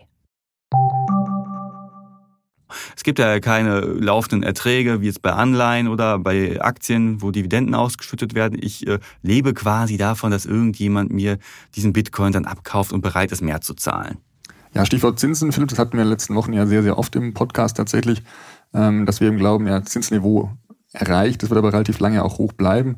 Es 2.96 3.04
gibt 3.04 3.18
ja 3.18 3.40
keine 3.40 3.80
laufenden 3.80 4.44
Erträge, 4.44 5.02
wie 5.02 5.08
jetzt 5.08 5.24
bei 5.24 5.32
Anleihen 5.32 5.88
oder 5.88 6.20
bei 6.20 6.62
Aktien, 6.62 7.24
wo 7.24 7.32
Dividenden 7.32 7.74
ausgeschüttet 7.74 8.36
werden. 8.36 8.60
Ich 8.62 8.86
äh, 8.86 9.00
lebe 9.24 9.56
quasi 9.56 9.98
davon, 9.98 10.30
dass 10.30 10.46
irgendjemand 10.46 11.12
mir 11.12 11.40
diesen 11.76 11.94
Bitcoin 11.94 12.34
dann 12.34 12.46
abkauft 12.46 12.94
und 12.94 13.02
bereit 13.02 13.32
ist, 13.32 13.42
mehr 13.42 13.62
zu 13.62 13.74
zahlen. 13.74 14.20
Ja, 14.76 14.86
Stichwort 14.86 15.18
Zinsen, 15.18 15.52
Philipp, 15.54 15.70
das 15.70 15.80
hatten 15.80 15.94
wir 15.94 16.02
in 16.02 16.08
den 16.08 16.12
letzten 16.12 16.36
Wochen 16.36 16.54
ja 16.54 16.68
sehr, 16.68 16.84
sehr 16.84 17.00
oft 17.00 17.16
im 17.16 17.34
Podcast 17.34 17.78
tatsächlich, 17.78 18.22
ähm, 18.76 19.08
dass 19.08 19.22
wir 19.22 19.30
eben 19.30 19.38
glauben, 19.38 19.66
ja, 19.66 19.84
Zinsniveau 19.84 20.52
erreicht, 20.94 21.44
das 21.44 21.50
wird 21.50 21.58
aber 21.58 21.74
relativ 21.74 22.00
lange 22.00 22.24
auch 22.24 22.38
hoch 22.38 22.54
bleiben. 22.54 22.98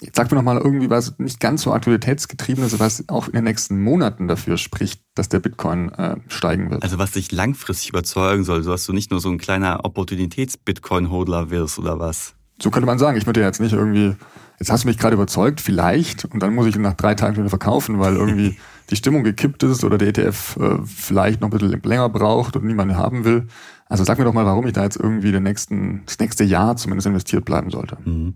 Jetzt 0.00 0.16
sag 0.16 0.30
mir 0.30 0.36
noch 0.36 0.44
mal 0.44 0.58
irgendwie 0.58 0.90
was 0.90 1.18
nicht 1.18 1.38
ganz 1.38 1.62
so 1.62 1.72
aktualitätsgetrieben 1.72 2.64
ist, 2.64 2.80
was 2.80 3.08
auch 3.08 3.28
in 3.28 3.34
den 3.34 3.44
nächsten 3.44 3.80
Monaten 3.80 4.26
dafür 4.26 4.58
spricht, 4.58 5.02
dass 5.14 5.28
der 5.28 5.38
Bitcoin 5.38 5.90
äh, 5.92 6.16
steigen 6.28 6.70
wird. 6.70 6.82
Also 6.82 6.98
was 6.98 7.12
dich 7.12 7.30
langfristig 7.30 7.90
überzeugen 7.90 8.44
soll, 8.44 8.62
so 8.62 8.72
dass 8.72 8.84
du 8.84 8.92
nicht 8.92 9.12
nur 9.12 9.20
so 9.20 9.30
ein 9.30 9.38
kleiner 9.38 9.84
Opportunitäts-Bitcoin-Hodler 9.84 11.50
wirst 11.50 11.78
oder 11.78 12.00
was? 12.00 12.34
So 12.60 12.70
könnte 12.70 12.86
man 12.86 12.98
sagen. 12.98 13.16
Ich 13.16 13.26
würde 13.26 13.40
ja 13.40 13.46
jetzt 13.46 13.60
nicht 13.60 13.72
irgendwie, 13.72 14.16
jetzt 14.58 14.70
hast 14.70 14.84
du 14.84 14.88
mich 14.88 14.98
gerade 14.98 15.14
überzeugt, 15.14 15.60
vielleicht, 15.60 16.24
und 16.24 16.42
dann 16.42 16.54
muss 16.54 16.66
ich 16.66 16.76
ihn 16.76 16.82
nach 16.82 16.94
drei 16.94 17.14
Tagen 17.14 17.36
wieder 17.36 17.48
verkaufen, 17.48 17.98
weil 18.00 18.16
irgendwie 18.16 18.58
die 18.90 18.96
Stimmung 18.96 19.24
gekippt 19.24 19.62
ist 19.62 19.84
oder 19.84 19.96
der 19.96 20.08
ETF 20.08 20.56
äh, 20.60 20.78
vielleicht 20.84 21.40
noch 21.40 21.48
ein 21.48 21.58
bisschen 21.58 21.80
länger 21.82 22.08
braucht 22.08 22.56
und 22.56 22.64
niemand 22.64 22.94
haben 22.94 23.24
will. 23.24 23.46
Also 23.86 24.02
sag 24.02 24.18
mir 24.18 24.24
doch 24.24 24.32
mal, 24.32 24.46
warum 24.46 24.66
ich 24.66 24.72
da 24.72 24.82
jetzt 24.82 24.96
irgendwie 24.96 25.30
den 25.30 25.42
nächsten, 25.42 26.02
das 26.06 26.18
nächste 26.18 26.42
Jahr 26.42 26.76
zumindest 26.76 27.06
investiert 27.06 27.44
bleiben 27.44 27.70
sollte. 27.70 27.98
Mhm. 28.04 28.34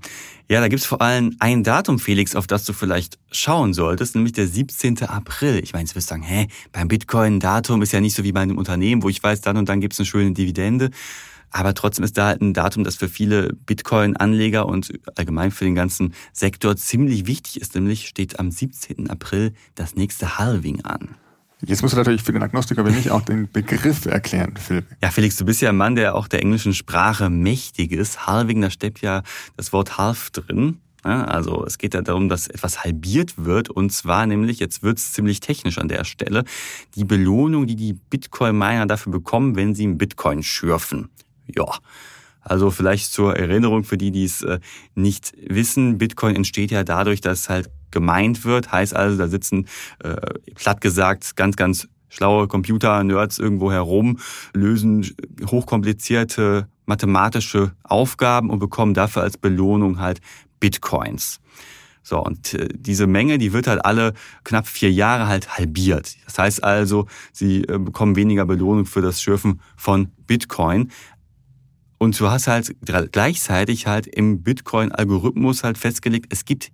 Ja, 0.49 0.61
da 0.61 0.69
gibt's 0.69 0.85
vor 0.85 1.01
allem 1.01 1.37
ein 1.39 1.65
Datum, 1.65 1.99
Felix, 1.99 2.37
auf 2.37 2.47
das 2.47 2.65
du 2.65 2.73
vielleicht 2.73 3.19
schauen 3.31 3.73
solltest, 3.73 4.15
nämlich 4.15 4.33
der 4.33 4.47
17. 4.47 5.03
April. 5.05 5.61
Ich 5.63 5.73
meine, 5.73 5.85
jetzt 5.85 5.97
wirst 5.97 6.11
du 6.11 6.15
sagen, 6.15 6.23
hä, 6.23 6.49
beim 6.73 6.89
Bitcoin-Datum 6.89 7.81
ist 7.83 7.93
ja 7.93 8.01
nicht 8.01 8.15
so 8.15 8.25
wie 8.25 8.33
bei 8.33 8.41
einem 8.41 8.59
Unternehmen, 8.59 9.03
wo 9.03 9.09
ich 9.09 9.23
weiß, 9.23 9.41
dann 9.41 9.57
und 9.57 9.69
dann 9.69 9.81
gibt's 9.81 9.99
eine 9.99 10.07
schöne 10.07 10.33
Dividende. 10.33 10.91
Aber 11.51 11.73
trotzdem 11.73 12.05
ist 12.05 12.19
da 12.19 12.27
halt 12.27 12.43
ein 12.43 12.53
Datum, 12.53 12.85
das 12.85 12.97
für 12.97 13.09
viele 13.09 13.55
Bitcoin-Anleger 13.55 14.67
und 14.67 14.93
allgemein 15.17 15.51
für 15.51 15.65
den 15.65 15.75
ganzen 15.75 16.13
Sektor 16.33 16.77
ziemlich 16.77 17.27
wichtig 17.27 17.61
ist. 17.61 17.75
Nämlich 17.75 18.07
steht 18.07 18.39
am 18.39 18.51
17. 18.51 19.09
April 19.09 19.55
das 19.75 19.95
nächste 19.95 20.39
Halving 20.39 20.85
an. 20.85 21.15
Jetzt 21.65 21.83
musst 21.83 21.95
du 21.95 21.99
natürlich 21.99 22.23
für 22.23 22.33
den 22.33 22.43
Agnostiker 22.43 22.87
wie 22.87 22.93
mich 22.93 23.11
auch 23.11 23.23
den 23.23 23.51
Begriff 23.51 24.07
erklären, 24.07 24.55
Philipp. 24.57 24.87
Ja, 25.03 25.11
Felix, 25.11 25.37
du 25.37 25.45
bist 25.45 25.61
ja 25.61 25.71
ein 25.71 25.77
Mann, 25.77 25.97
der 25.97 26.15
auch 26.15 26.29
der 26.29 26.41
englischen 26.41 26.73
Sprache 26.73 27.31
mächtig 27.31 27.93
ist. 27.93 28.27
Halving, 28.27 28.61
da 28.61 28.71
steckt 28.71 29.01
ja 29.01 29.23
das 29.57 29.73
Wort 29.73 29.99
half 29.99 30.31
drin. 30.31 30.79
Also 31.03 31.65
es 31.65 31.79
geht 31.79 31.95
ja 31.95 32.03
darum, 32.03 32.29
dass 32.29 32.49
etwas 32.49 32.85
halbiert 32.85 33.35
wird 33.37 33.71
und 33.71 33.91
zwar 33.91 34.27
nämlich, 34.27 34.59
jetzt 34.59 34.83
wird 34.83 34.99
es 34.99 35.13
ziemlich 35.13 35.41
technisch 35.41 35.79
an 35.79 35.89
der 35.89 36.05
Stelle, 36.05 36.45
die 36.97 37.05
Belohnung, 37.05 37.67
die 37.67 37.77
die 37.77 37.93
Bitcoin-Miner 37.93 38.87
dafür 38.87 39.13
bekommen, 39.13 39.57
wenn 39.57 39.75
sie 39.75 39.85
einen 39.85 39.97
Bitcoin 39.97 40.43
schürfen. 40.43 41.09
Ja, 41.47 41.67
also 42.41 42.71
vielleicht 42.71 43.13
zur 43.13 43.37
Erinnerung 43.37 43.85
für 43.85 43.97
die, 43.97 44.11
die 44.11 44.25
es 44.25 44.43
äh, 44.43 44.59
nicht 44.95 45.33
wissen, 45.47 45.99
Bitcoin 45.99 46.35
entsteht 46.35 46.71
ja 46.71 46.83
dadurch, 46.83 47.21
dass 47.21 47.49
halt 47.49 47.71
gemeint 47.91 48.45
wird. 48.45 48.73
Heißt 48.73 48.95
also, 48.95 49.19
da 49.19 49.29
sitzen, 49.29 49.67
äh, 50.03 50.17
platt 50.55 50.81
gesagt, 50.81 51.37
ganz, 51.37 51.57
ganz 51.57 51.89
schlaue 52.09 52.49
Computer-Nerds 52.49 53.39
irgendwo 53.39 53.71
herum, 53.71 54.19
lösen 54.53 55.07
hochkomplizierte 55.47 56.69
mathematische 56.87 57.73
Aufgaben 57.85 58.51
und 58.51 58.59
bekommen 58.59 58.95
dafür 58.95 59.23
als 59.23 59.37
Belohnung 59.37 60.01
halt 60.01 60.21
Bitcoins. 60.59 61.41
So, 62.03 62.25
und 62.25 62.55
äh, 62.55 62.69
diese 62.75 63.07
Menge, 63.07 63.37
die 63.37 63.53
wird 63.53 63.67
halt 63.67 63.85
alle 63.85 64.15
knapp 64.43 64.67
vier 64.67 64.91
Jahre 64.91 65.27
halt 65.27 65.59
halbiert. 65.59 66.17
Das 66.25 66.39
heißt 66.39 66.65
also, 66.65 67.07
sie 67.33 67.65
äh, 67.65 67.79
bekommen 67.79 68.17
weniger 68.17 68.47
Belohnung 68.47 68.87
für 68.87 69.03
das 69.03 69.21
Schürfen 69.21 69.61
von 69.77 70.09
Bitcoin. 70.27 70.91
Und 71.99 72.19
du 72.19 72.31
hast 72.31 72.47
halt 72.47 72.75
gleichzeitig 73.13 73.87
halt 73.87 74.07
im 74.07 74.43
Bitcoin-Algorithmus 74.43 75.65
halt 75.65 75.77
festgelegt, 75.77 76.33
es 76.33 76.47
gibt 76.47 76.71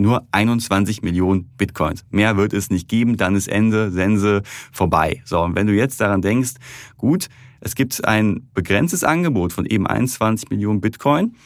nur 0.00 0.26
21 0.32 1.02
Millionen 1.02 1.44
Bitcoins. 1.56 2.04
Mehr 2.10 2.36
wird 2.36 2.52
es 2.52 2.70
nicht 2.70 2.88
geben, 2.88 3.16
dann 3.16 3.36
ist 3.36 3.48
Ende, 3.48 3.90
Sense 3.90 4.42
vorbei. 4.72 5.22
So, 5.24 5.40
und 5.40 5.54
wenn 5.54 5.66
du 5.66 5.74
jetzt 5.74 6.00
daran 6.00 6.22
denkst, 6.22 6.54
gut, 6.96 7.28
es 7.60 7.74
gibt 7.74 8.04
ein 8.04 8.48
begrenztes 8.54 9.04
Angebot 9.04 9.52
von 9.52 9.66
eben 9.66 9.86
21 9.86 10.50
Millionen 10.50 10.80
Bitcoin, 10.80 11.36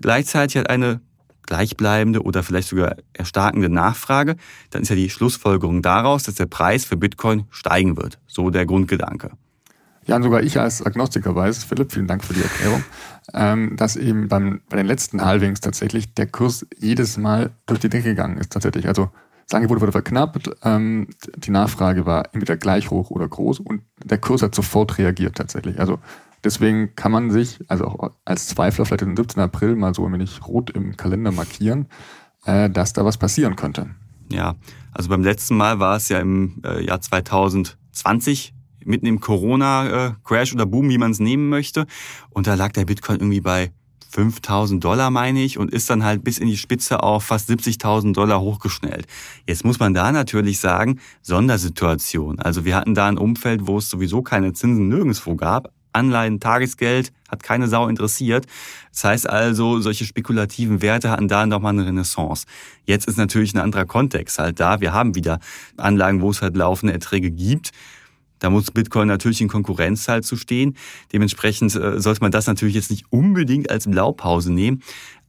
gleichzeitig 0.00 0.56
hat 0.56 0.70
eine 0.70 1.00
gleichbleibende 1.42 2.22
oder 2.22 2.42
vielleicht 2.42 2.68
sogar 2.68 2.96
erstarkende 3.14 3.70
Nachfrage, 3.70 4.36
dann 4.70 4.82
ist 4.82 4.90
ja 4.90 4.96
die 4.96 5.10
Schlussfolgerung 5.10 5.80
daraus, 5.82 6.24
dass 6.24 6.34
der 6.34 6.46
Preis 6.46 6.84
für 6.84 6.96
Bitcoin 6.96 7.44
steigen 7.50 7.96
wird. 7.96 8.18
So 8.26 8.50
der 8.50 8.66
Grundgedanke. 8.66 9.30
Ja, 10.08 10.16
und 10.16 10.22
sogar 10.22 10.42
ich 10.42 10.58
als 10.58 10.84
Agnostiker 10.84 11.34
weiß, 11.34 11.64
Philipp, 11.64 11.92
vielen 11.92 12.06
Dank 12.06 12.24
für 12.24 12.32
die 12.32 12.42
Erklärung, 12.42 12.82
ähm, 13.34 13.76
dass 13.76 13.94
eben 13.94 14.28
beim, 14.28 14.62
bei 14.70 14.78
den 14.78 14.86
letzten 14.86 15.22
Halvings 15.22 15.60
tatsächlich 15.60 16.14
der 16.14 16.26
Kurs 16.26 16.66
jedes 16.78 17.18
Mal 17.18 17.50
durch 17.66 17.78
die 17.78 17.90
Decke 17.90 18.08
gegangen 18.08 18.38
ist 18.38 18.50
tatsächlich. 18.50 18.88
Also 18.88 19.10
das 19.46 19.54
Angebot 19.54 19.82
wurde 19.82 19.92
verknappt, 19.92 20.50
ähm, 20.62 21.08
die 21.36 21.50
Nachfrage 21.50 22.06
war 22.06 22.30
entweder 22.32 22.56
gleich 22.56 22.90
hoch 22.90 23.10
oder 23.10 23.28
groß 23.28 23.60
und 23.60 23.82
der 24.02 24.16
Kurs 24.16 24.42
hat 24.42 24.54
sofort 24.54 24.96
reagiert 24.96 25.36
tatsächlich. 25.36 25.78
Also 25.78 25.98
deswegen 26.42 26.94
kann 26.96 27.12
man 27.12 27.30
sich, 27.30 27.60
also 27.68 27.84
auch 27.84 28.12
als 28.24 28.48
Zweifler 28.48 28.86
vielleicht 28.86 29.02
den 29.02 29.14
17. 29.14 29.42
April 29.42 29.76
mal 29.76 29.94
so 29.94 30.06
ein 30.06 30.12
wenig 30.14 30.40
rot 30.46 30.70
im 30.70 30.96
Kalender 30.96 31.32
markieren, 31.32 31.86
äh, 32.46 32.70
dass 32.70 32.94
da 32.94 33.04
was 33.04 33.18
passieren 33.18 33.56
könnte. 33.56 33.90
Ja, 34.32 34.54
also 34.92 35.10
beim 35.10 35.22
letzten 35.22 35.58
Mal 35.58 35.80
war 35.80 35.96
es 35.96 36.08
ja 36.08 36.18
im 36.18 36.62
äh, 36.64 36.82
Jahr 36.82 37.02
2020 37.02 38.54
mitten 38.84 39.06
im 39.06 39.20
Corona-Crash 39.20 40.54
oder 40.54 40.66
Boom, 40.66 40.88
wie 40.88 40.98
man 40.98 41.10
es 41.10 41.18
nehmen 41.18 41.48
möchte. 41.48 41.86
Und 42.30 42.46
da 42.46 42.54
lag 42.54 42.72
der 42.72 42.84
Bitcoin 42.84 43.20
irgendwie 43.20 43.40
bei 43.40 43.72
5000 44.10 44.82
Dollar, 44.82 45.10
meine 45.10 45.42
ich, 45.42 45.58
und 45.58 45.72
ist 45.72 45.90
dann 45.90 46.04
halt 46.04 46.24
bis 46.24 46.38
in 46.38 46.48
die 46.48 46.56
Spitze 46.56 47.02
auf 47.02 47.24
fast 47.24 47.50
70.000 47.50 48.14
Dollar 48.14 48.40
hochgeschnellt. 48.40 49.06
Jetzt 49.46 49.64
muss 49.64 49.78
man 49.78 49.94
da 49.94 50.12
natürlich 50.12 50.60
sagen, 50.60 51.00
Sondersituation. 51.22 52.38
Also 52.38 52.64
wir 52.64 52.74
hatten 52.76 52.94
da 52.94 53.06
ein 53.06 53.18
Umfeld, 53.18 53.66
wo 53.66 53.78
es 53.78 53.90
sowieso 53.90 54.22
keine 54.22 54.54
Zinsen 54.54 54.88
nirgendwo 54.88 55.36
gab. 55.36 55.72
Anleihen, 55.92 56.38
Tagesgeld 56.38 57.12
hat 57.28 57.42
keine 57.42 57.66
Sau 57.66 57.88
interessiert. 57.88 58.46
Das 58.92 59.04
heißt 59.04 59.28
also, 59.28 59.80
solche 59.80 60.04
spekulativen 60.04 60.80
Werte 60.80 61.10
hatten 61.10 61.28
da 61.28 61.46
nochmal 61.46 61.72
eine 61.72 61.86
Renaissance. 61.86 62.46
Jetzt 62.84 63.08
ist 63.08 63.16
natürlich 63.16 63.54
ein 63.54 63.58
anderer 63.58 63.84
Kontext 63.84 64.38
halt 64.38 64.60
da. 64.60 64.80
Wir 64.80 64.92
haben 64.92 65.14
wieder 65.14 65.40
Anlagen, 65.76 66.20
wo 66.20 66.30
es 66.30 66.40
halt 66.40 66.56
laufende 66.56 66.92
Erträge 66.92 67.30
gibt. 67.30 67.72
Da 68.38 68.50
muss 68.50 68.70
Bitcoin 68.70 69.08
natürlich 69.08 69.40
in 69.40 69.48
Konkurrenz 69.48 70.08
halt 70.08 70.24
zu 70.24 70.36
stehen. 70.36 70.76
Dementsprechend 71.12 71.74
äh, 71.74 72.00
sollte 72.00 72.20
man 72.20 72.30
das 72.30 72.46
natürlich 72.46 72.74
jetzt 72.74 72.90
nicht 72.90 73.06
unbedingt 73.10 73.70
als 73.70 73.88
Blaupause 73.90 74.52
nehmen. 74.52 74.82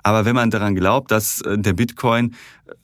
Aber 0.04 0.26
wenn 0.26 0.36
man 0.36 0.50
daran 0.50 0.76
glaubt, 0.76 1.12
dass 1.12 1.42
äh, 1.42 1.58
der 1.58 1.74
Bitcoin 1.74 2.36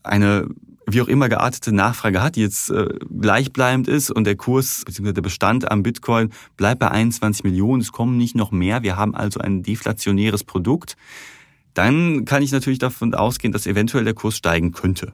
eine 0.03 0.47
wie 0.87 1.01
auch 1.01 1.07
immer 1.07 1.29
geartete 1.29 1.71
Nachfrage 1.73 2.21
hat, 2.21 2.35
die 2.35 2.41
jetzt 2.41 2.69
äh, 2.69 2.87
gleichbleibend 3.19 3.87
ist 3.87 4.11
und 4.11 4.25
der 4.25 4.35
Kurs 4.35 4.83
bzw. 4.85 5.13
der 5.13 5.21
Bestand 5.21 5.71
am 5.71 5.83
Bitcoin 5.83 6.31
bleibt 6.57 6.79
bei 6.79 6.91
21 6.91 7.43
Millionen, 7.43 7.81
es 7.81 7.91
kommen 7.91 8.17
nicht 8.17 8.35
noch 8.35 8.51
mehr, 8.51 8.83
wir 8.83 8.95
haben 8.95 9.15
also 9.15 9.39
ein 9.39 9.63
deflationäres 9.63 10.43
Produkt, 10.43 10.95
dann 11.73 12.25
kann 12.25 12.43
ich 12.43 12.51
natürlich 12.51 12.79
davon 12.79 13.13
ausgehen, 13.13 13.51
dass 13.51 13.65
eventuell 13.65 14.03
der 14.03 14.13
Kurs 14.13 14.37
steigen 14.37 14.71
könnte. 14.71 15.13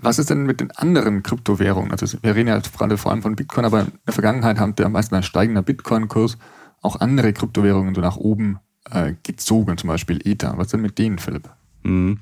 Was 0.00 0.18
ist 0.18 0.30
denn 0.30 0.44
mit 0.44 0.60
den 0.60 0.70
anderen 0.72 1.22
Kryptowährungen? 1.22 1.92
Also 1.92 2.18
wir 2.22 2.34
reden 2.34 2.48
ja 2.48 2.58
gerade 2.58 2.98
vor 2.98 3.12
allem 3.12 3.22
von 3.22 3.36
Bitcoin, 3.36 3.64
aber 3.64 3.82
in 3.82 3.92
der 4.06 4.14
Vergangenheit 4.14 4.58
haben 4.58 4.74
der 4.76 4.88
meisten 4.88 5.14
ein 5.14 5.22
steigender 5.22 5.62
Bitcoin-Kurs 5.62 6.38
auch 6.82 7.00
andere 7.00 7.32
Kryptowährungen 7.32 7.94
so 7.94 8.00
nach 8.00 8.16
oben 8.16 8.58
äh, 8.90 9.14
gezogen, 9.22 9.78
zum 9.78 9.88
Beispiel 9.88 10.20
Ether. 10.26 10.54
Was 10.56 10.66
ist 10.66 10.72
denn 10.74 10.82
mit 10.82 10.98
denen, 10.98 11.18
Philipp? 11.18 11.48
Mhm 11.82 12.18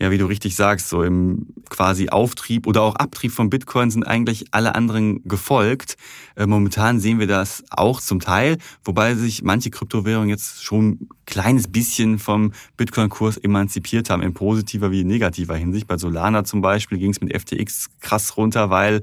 ja, 0.00 0.10
wie 0.10 0.18
du 0.18 0.24
richtig 0.24 0.56
sagst, 0.56 0.88
so 0.88 1.02
im 1.02 1.48
quasi 1.68 2.08
Auftrieb 2.08 2.66
oder 2.66 2.80
auch 2.80 2.96
Abtrieb 2.96 3.32
von 3.32 3.50
Bitcoin 3.50 3.90
sind 3.90 4.04
eigentlich 4.04 4.46
alle 4.50 4.74
anderen 4.74 5.22
gefolgt. 5.24 5.98
Äh, 6.36 6.46
momentan 6.46 7.00
sehen 7.00 7.18
wir 7.18 7.26
das 7.26 7.62
auch 7.68 8.00
zum 8.00 8.18
Teil, 8.18 8.56
wobei 8.82 9.14
sich 9.14 9.42
manche 9.42 9.70
Kryptowährungen 9.70 10.30
jetzt 10.30 10.64
schon 10.64 11.10
kleines 11.30 11.68
bisschen 11.68 12.18
vom 12.18 12.52
Bitcoin-Kurs 12.76 13.38
emanzipiert 13.38 14.10
haben, 14.10 14.22
in 14.22 14.34
positiver 14.34 14.90
wie 14.90 15.00
in 15.00 15.06
negativer 15.06 15.56
Hinsicht. 15.56 15.86
Bei 15.86 15.96
Solana 15.96 16.44
zum 16.44 16.60
Beispiel 16.60 16.98
ging 16.98 17.10
es 17.12 17.20
mit 17.20 17.34
FTX 17.34 17.88
krass 18.00 18.36
runter, 18.36 18.68
weil 18.68 19.00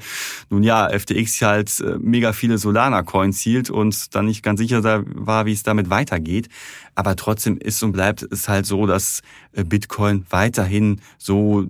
nun 0.49 0.61
ja, 0.61 0.89
FTX 0.89 1.41
halt 1.41 1.79
äh, 1.79 1.97
mega 1.99 2.33
viele 2.33 2.57
Solana-Coins 2.57 3.39
hielt 3.39 3.69
und 3.69 4.13
dann 4.13 4.25
nicht 4.25 4.43
ganz 4.43 4.59
sicher 4.59 4.83
war, 4.83 5.45
wie 5.45 5.53
es 5.53 5.63
damit 5.63 5.89
weitergeht. 5.89 6.49
Aber 6.93 7.15
trotzdem 7.15 7.57
ist 7.57 7.81
und 7.81 7.93
bleibt 7.93 8.21
es 8.29 8.47
halt 8.47 8.65
so, 8.65 8.85
dass 8.85 9.21
äh, 9.53 9.63
Bitcoin 9.63 10.25
weiterhin 10.29 11.01
so 11.17 11.65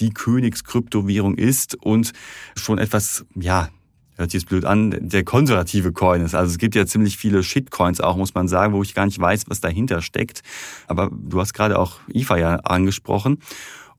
die 0.00 0.10
Königskryptowährung 0.10 1.36
ist 1.36 1.74
und 1.74 2.12
schon 2.54 2.78
etwas, 2.78 3.24
ja, 3.34 3.70
hört 4.16 4.30
sich 4.30 4.42
jetzt 4.42 4.48
blöd 4.48 4.64
an, 4.64 4.94
der 4.98 5.24
konservative 5.24 5.92
Coin 5.92 6.22
ist. 6.22 6.34
Also 6.34 6.50
es 6.50 6.58
gibt 6.58 6.74
ja 6.74 6.86
ziemlich 6.86 7.16
viele 7.16 7.42
Shitcoins 7.42 8.00
auch, 8.00 8.16
muss 8.16 8.34
man 8.34 8.48
sagen, 8.48 8.72
wo 8.72 8.82
ich 8.82 8.94
gar 8.94 9.06
nicht 9.06 9.20
weiß, 9.20 9.44
was 9.48 9.60
dahinter 9.60 10.02
steckt. 10.02 10.42
Aber 10.88 11.10
du 11.12 11.40
hast 11.40 11.52
gerade 11.54 11.78
auch 11.78 12.00
IFA 12.12 12.36
ja 12.36 12.56
angesprochen. 12.56 13.38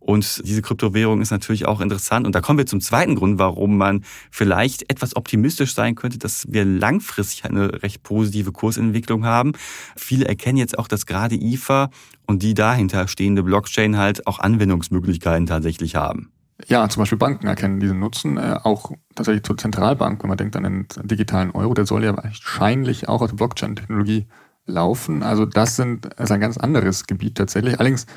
Und 0.08 0.42
diese 0.48 0.62
Kryptowährung 0.62 1.20
ist 1.20 1.32
natürlich 1.32 1.66
auch 1.66 1.82
interessant. 1.82 2.26
Und 2.26 2.34
da 2.34 2.40
kommen 2.40 2.58
wir 2.58 2.66
zum 2.66 2.80
zweiten 2.80 3.16
Grund, 3.16 3.40
warum 3.40 3.78
man 3.78 4.06
vielleicht 4.32 4.90
etwas 4.90 5.18
optimistisch 5.18 5.74
sein 5.74 5.96
könnte, 5.96 6.18
dass 6.18 6.46
wir 6.50 6.64
langfristig 6.64 7.44
eine 7.44 7.84
recht 7.84 8.04
positive 8.04 8.54
Kursentwicklung 8.54 9.26
haben. 9.26 9.52
Viele 9.98 10.26
erkennen 10.26 10.58
jetzt 10.58 10.80
auch, 10.80 10.88
dass 10.88 11.08
gerade 11.08 11.36
IFA 11.36 11.90
und 12.26 12.42
die 12.42 12.54
dahinter 12.54 13.10
stehende 13.10 13.44
Blockchain 13.44 13.98
halt 13.98 14.28
auch 14.28 14.40
Anwendungsmöglichkeiten 14.40 15.46
tatsächlich 15.46 15.96
haben. 15.96 16.32
Ja, 16.66 16.90
zum 16.90 17.02
Beispiel 17.02 17.20
Banken 17.20 17.46
erkennen 17.46 17.80
diesen 17.80 18.00
Nutzen, 18.00 18.38
äh, 18.38 18.60
auch 18.64 18.92
tatsächlich 19.14 19.44
zur 19.44 19.58
Zentralbank, 19.58 20.24
wenn 20.24 20.30
man 20.30 20.38
denkt 20.38 20.56
an 20.56 20.64
den 20.64 20.88
digitalen 21.04 21.52
Euro, 21.52 21.76
der 21.76 21.86
soll 21.86 22.04
ja 22.04 22.18
wahrscheinlich 22.18 23.08
auch 23.08 23.22
aus 23.22 23.30
der 23.30 23.38
Blockchain-Technologie 23.38 24.28
laufen. 24.66 25.24
Also 25.24 25.46
das 25.46 25.76
sind, 25.76 26.08
ist 26.16 26.32
ein 26.32 26.42
ganz 26.42 26.58
anderes 26.58 27.06
Gebiet 27.06 27.36
tatsächlich. 27.36 27.80
Allerdings 27.80 28.08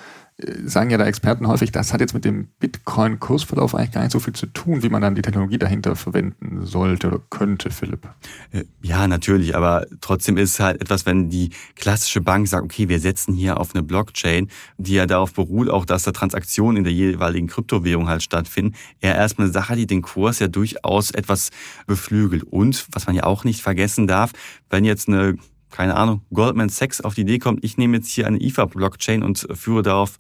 sagen 0.65 0.91
ja 0.91 0.99
da 0.99 1.07
Experten 1.07 1.47
häufig, 1.47 1.73
das 1.73 1.93
hat 1.93 2.01
jetzt 2.01 2.15
mit 2.15 2.25
dem 2.25 2.49
Bitcoin-Kursverlauf 2.61 3.75
eigentlich 3.75 3.93
gar 3.93 4.03
nicht 4.03 4.13
so 4.13 4.21
viel 4.21 4.35
zu 4.35 4.47
tun, 4.47 4.83
wie 4.83 4.89
man 4.89 5.03
dann 5.03 5.15
die 5.15 5.23
Technologie 5.23 5.59
dahinter 5.59 5.97
verwenden 5.97 6.65
sollte 6.65 7.09
oder 7.09 7.21
könnte, 7.31 7.71
Philipp. 7.71 8.09
Äh, 8.53 8.65
ja, 8.83 9.07
natürlich, 9.09 9.57
aber 9.57 9.87
trotzdem 10.01 10.37
ist 10.37 10.55
es 10.55 10.61
halt 10.61 10.81
etwas, 10.81 11.07
wenn 11.07 11.31
die 11.31 11.51
klassische 11.77 12.21
Bank 12.21 12.49
sagt, 12.49 12.65
okay, 12.65 12.89
wir 12.89 13.01
setzen 13.01 13.35
hier 13.35 13.59
auf 13.59 13.75
eine 13.75 13.83
Blockchain, 13.83 14.49
die 14.79 14.95
ja 14.95 15.07
darauf 15.07 15.33
beruht, 15.33 15.69
auch 15.69 15.85
dass 15.85 16.05
da 16.05 16.13
Transaktionen 16.13 16.79
in 16.79 16.85
der 16.85 16.93
jeweiligen 16.93 17.47
Kryptowährung 17.47 18.09
halt 18.09 18.23
stattfinden, 18.23 18.75
eher 19.01 19.17
erstmal 19.17 19.47
eine 19.47 19.53
Sache, 19.53 19.77
die 19.77 19.87
den 19.87 20.03
Kurs 20.03 20.39
ja 20.39 20.49
durchaus 20.49 21.11
etwas 21.11 21.51
beflügelt. 21.87 22.45
Und, 22.45 22.87
was 22.93 23.07
man 23.07 23.17
ja 23.17 23.25
auch 23.25 23.45
nicht 23.45 23.63
vergessen 23.63 24.07
darf, 24.07 24.33
wenn 24.71 24.85
jetzt 24.85 25.09
eine 25.09 25.37
keine 25.71 25.97
Ahnung, 25.97 26.23
Goldman 26.33 26.69
Sachs 26.69 27.01
auf 27.01 27.15
die 27.15 27.23
Idee 27.23 27.39
kommt, 27.39 27.65
ich 27.65 27.77
nehme 27.77 27.99
jetzt 27.99 28.09
hier 28.09 28.27
eine 28.27 28.41
IFA-Blockchain 28.41 29.23
und 29.23 29.47
führe 29.55 29.83
darauf, 29.83 30.19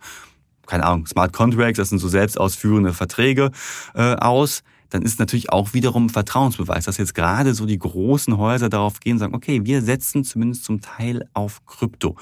keine 0.66 0.84
Ahnung, 0.84 1.06
Smart 1.06 1.32
Contracts, 1.32 1.78
das 1.78 1.88
sind 1.88 1.98
so 1.98 2.08
selbst 2.08 2.38
ausführende 2.38 2.92
Verträge 2.92 3.50
äh, 3.94 4.14
aus, 4.14 4.62
dann 4.90 5.02
ist 5.02 5.18
natürlich 5.18 5.50
auch 5.50 5.72
wiederum 5.72 6.06
ein 6.06 6.10
Vertrauensbeweis, 6.10 6.84
dass 6.84 6.98
jetzt 6.98 7.14
gerade 7.14 7.54
so 7.54 7.64
die 7.66 7.78
großen 7.78 8.36
Häuser 8.36 8.68
darauf 8.68 9.00
gehen 9.00 9.14
und 9.14 9.18
sagen, 9.20 9.34
okay, 9.34 9.60
wir 9.64 9.82
setzen 9.82 10.24
zumindest 10.24 10.64
zum 10.64 10.80
Teil 10.80 11.28
auf 11.32 11.64
Krypto. 11.64 12.16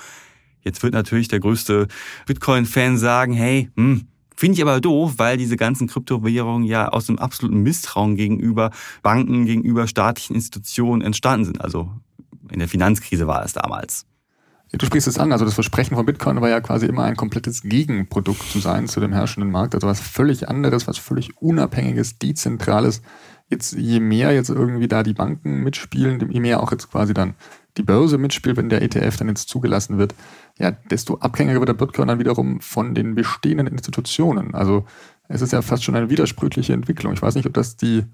Jetzt 0.63 0.83
wird 0.83 0.93
natürlich 0.93 1.29
der 1.29 1.41
größte 1.41 1.89
Bitcoin-Fan 2.27 2.99
sagen, 2.99 3.33
hey, 3.33 3.71
hm, 3.77 4.07
Finde 4.39 4.55
ich 4.55 4.63
aber 4.63 4.81
doof, 4.81 5.15
weil 5.17 5.37
diese 5.37 5.57
ganzen 5.57 5.89
Kryptowährungen 5.89 6.63
ja 6.63 6.91
aus 6.91 7.09
einem 7.09 7.19
absoluten 7.19 7.61
Misstrauen 7.65 8.15
gegenüber 8.15 8.71
Banken, 9.03 9.47
gegenüber 9.47 9.89
staatlichen 9.89 10.37
Institutionen 10.37 11.03
entstanden 11.03 11.45
sind. 11.45 11.61
Also 11.61 11.91
in 12.51 12.59
der 12.59 12.69
Finanzkrise 12.69 13.27
war 13.27 13.45
es 13.45 13.53
damals. 13.53 14.07
Du 14.73 14.85
sprichst 14.85 15.09
es 15.09 15.19
an, 15.19 15.33
also 15.33 15.47
das 15.47 15.55
Versprechen 15.55 15.97
von 15.97 16.05
Bitcoin 16.05 16.43
war 16.43 16.51
ja 16.51 16.61
quasi 16.61 16.85
immer 16.87 17.05
ein 17.05 17.17
komplettes 17.17 17.63
Gegenprodukt 17.63 18.43
zu 18.51 18.59
sein 18.59 18.87
zu 18.87 19.01
dem 19.01 19.15
herrschenden 19.15 19.51
Markt, 19.51 19.75
also 19.75 19.87
was 19.87 19.99
völlig 19.99 20.49
anderes, 20.49 20.87
was 20.87 20.99
völlig 20.99 21.39
unabhängiges, 21.41 22.19
dezentrales. 22.19 23.01
Jetzt 23.49 23.73
je 23.73 23.99
mehr 23.99 24.33
jetzt 24.33 24.51
irgendwie 24.51 24.89
da 24.89 25.03
die 25.03 25.15
Banken 25.15 25.63
mitspielen, 25.63 26.31
je 26.31 26.41
mehr 26.41 26.63
auch 26.63 26.71
jetzt 26.71 26.91
quasi 26.91 27.15
dann 27.15 27.35
die 27.79 27.83
Börse 27.83 28.19
mitspielt, 28.19 28.59
wenn 28.59 28.69
der 28.69 28.83
ETF 28.83 29.17
dann 29.17 29.29
jetzt 29.29 29.49
zugelassen 29.49 29.97
wird, 29.97 30.15
ja, 30.59 30.73
desto 30.73 31.17
abhängiger 31.19 31.61
wird 31.61 31.71
der 31.71 31.75
Bitcoin 31.75 32.09
dann 32.09 32.19
wiederum 32.19 32.61
von 32.61 32.95
den 32.95 33.15
bestehenden 33.15 33.69
Institutionen. 33.69 34.55
Also 34.55 34.85
es 35.29 35.41
ist 35.41 35.53
ja 35.53 35.63
fast 35.63 35.85
schon 35.85 35.95
eine 35.95 36.11
widersprüchliche 36.11 36.75
Entwicklung. 36.75 37.15
Ich 37.15 37.23
weiß 37.23 37.37
nicht, 37.37 37.47
ob 37.47 37.55
das 37.55 37.77
die 37.77 38.05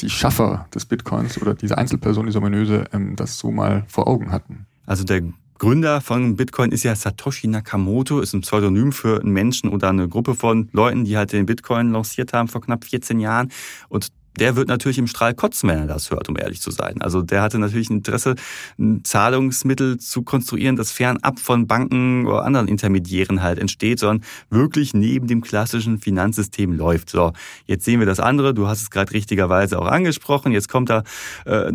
die 0.00 0.10
Schaffer 0.10 0.66
des 0.74 0.86
Bitcoins 0.86 1.40
oder 1.40 1.54
diese 1.54 1.78
Einzelpersonen, 1.78 2.26
diese 2.26 2.38
ominöse, 2.38 2.84
ähm, 2.92 3.16
das 3.16 3.38
so 3.38 3.50
mal 3.50 3.84
vor 3.88 4.08
Augen 4.08 4.32
hatten. 4.32 4.66
Also 4.86 5.04
der 5.04 5.22
Gründer 5.58 6.00
von 6.00 6.34
Bitcoin 6.34 6.72
ist 6.72 6.82
ja 6.82 6.96
Satoshi 6.96 7.46
Nakamoto, 7.46 8.18
ist 8.18 8.32
ein 8.32 8.40
Pseudonym 8.40 8.90
für 8.90 9.20
einen 9.20 9.30
Menschen 9.32 9.70
oder 9.70 9.90
eine 9.90 10.08
Gruppe 10.08 10.34
von 10.34 10.68
Leuten, 10.72 11.04
die 11.04 11.16
halt 11.16 11.32
den 11.32 11.46
Bitcoin 11.46 11.92
lanciert 11.92 12.32
haben 12.32 12.48
vor 12.48 12.62
knapp 12.62 12.84
14 12.84 13.20
Jahren. 13.20 13.52
Und 13.88 14.08
der 14.38 14.56
wird 14.56 14.68
natürlich 14.68 14.98
im 14.98 15.06
Strahl 15.06 15.34
kotzen, 15.34 15.68
wenn 15.68 15.78
er 15.78 15.86
das 15.86 16.10
hört, 16.10 16.28
um 16.28 16.36
ehrlich 16.38 16.60
zu 16.60 16.70
sein. 16.70 17.00
Also 17.02 17.22
der 17.22 17.42
hatte 17.42 17.58
natürlich 17.58 17.90
ein 17.90 17.98
Interesse, 17.98 18.34
ein 18.78 19.04
Zahlungsmittel 19.04 19.98
zu 19.98 20.22
konstruieren, 20.22 20.76
das 20.76 20.90
fernab 20.90 21.38
von 21.38 21.66
Banken 21.66 22.26
oder 22.26 22.44
anderen 22.44 22.68
Intermediären 22.68 23.42
halt 23.42 23.58
entsteht, 23.58 23.98
sondern 23.98 24.26
wirklich 24.50 24.94
neben 24.94 25.26
dem 25.26 25.42
klassischen 25.42 25.98
Finanzsystem 25.98 26.72
läuft. 26.72 27.10
So, 27.10 27.32
jetzt 27.66 27.84
sehen 27.84 28.00
wir 28.00 28.06
das 28.06 28.20
andere. 28.20 28.54
Du 28.54 28.68
hast 28.68 28.82
es 28.82 28.90
gerade 28.90 29.12
richtigerweise 29.12 29.78
auch 29.78 29.86
angesprochen. 29.86 30.52
Jetzt 30.52 30.68
kommt 30.68 30.90
da 30.90 31.02
äh, 31.44 31.70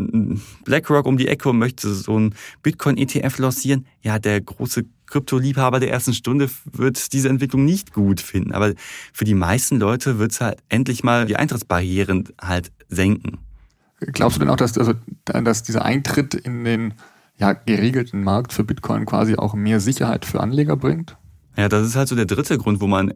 BlackRock 0.65 1.05
um 1.05 1.17
die 1.17 1.27
Ecke 1.27 1.49
und 1.49 1.57
möchte 1.57 1.89
so 1.93 2.20
ein 2.20 2.33
Bitcoin-ETF 2.63 3.37
lancieren. 3.39 3.85
Ja, 4.01 4.20
der 4.20 4.41
große 4.41 4.85
Kryptoliebhaber 5.07 5.79
der 5.79 5.91
ersten 5.91 6.13
Stunde 6.13 6.50
wird 6.72 7.13
diese 7.13 7.29
Entwicklung 7.29 7.65
nicht 7.65 7.93
gut 7.93 8.22
finden. 8.22 8.51
Aber 8.51 8.74
für 9.13 9.25
die 9.25 9.33
meisten 9.33 9.77
Leute 9.77 10.20
wird 10.20 10.31
es 10.33 10.41
halt 10.41 10.59
endlich 10.70 11.03
mal 11.03 11.25
die 11.25 11.37
Eintrittsbarrieren 11.37 12.29
halt 12.41 12.72
senken. 12.89 13.39
Glaubst 14.00 14.37
du 14.37 14.41
denn 14.41 14.50
auch, 14.50 14.57
dass, 14.57 14.77
also, 14.77 14.93
dass 15.25 15.63
dieser 15.63 15.83
Eintritt 15.83 16.35
in 16.35 16.63
den 16.63 16.93
ja, 17.37 17.53
geregelten 17.53 18.24
Markt 18.24 18.53
für 18.53 18.63
Bitcoin 18.63 19.05
quasi 19.05 19.35
auch 19.35 19.53
mehr 19.53 19.79
Sicherheit 19.79 20.25
für 20.25 20.39
Anleger 20.39 20.75
bringt? 20.75 21.17
Ja, 21.55 21.70
das 21.70 21.87
ist 21.87 21.96
halt 21.96 22.07
so 22.07 22.15
der 22.15 22.25
dritte 22.25 22.57
Grund, 22.57 22.81
wo 22.81 22.87
man 22.87 23.13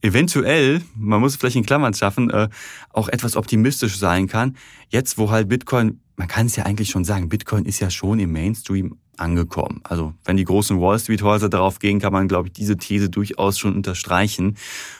eventuell, 0.00 0.82
man 0.96 1.20
muss 1.20 1.36
vielleicht 1.36 1.56
in 1.56 1.66
Klammern 1.66 1.94
schaffen, 1.94 2.30
äh, 2.30 2.48
auch 2.90 3.08
etwas 3.08 3.36
optimistisch 3.36 3.98
sein 3.98 4.28
kann. 4.28 4.56
Jetzt, 4.88 5.18
wo 5.18 5.30
halt 5.30 5.48
Bitcoin, 5.48 6.00
man 6.16 6.28
kann 6.28 6.46
es 6.46 6.56
ja 6.56 6.64
eigentlich 6.64 6.90
schon 6.90 7.04
sagen, 7.04 7.28
Bitcoin 7.28 7.64
ist 7.64 7.80
ja 7.80 7.90
schon 7.90 8.18
im 8.18 8.32
Mainstream 8.32 8.98
angekommen. 9.18 9.80
Also 9.84 10.14
wenn 10.24 10.36
die 10.36 10.44
großen 10.44 10.80
Wall 10.80 10.98
Street 10.98 11.22
Häuser 11.22 11.48
darauf 11.48 11.78
gehen, 11.78 12.00
kann 12.00 12.12
man, 12.12 12.28
glaube 12.28 12.48
ich, 12.48 12.52
diese 12.52 12.76
These 12.76 13.10
durchaus 13.10 13.58
schon 13.58 13.74
unterstreichen. 13.74 14.56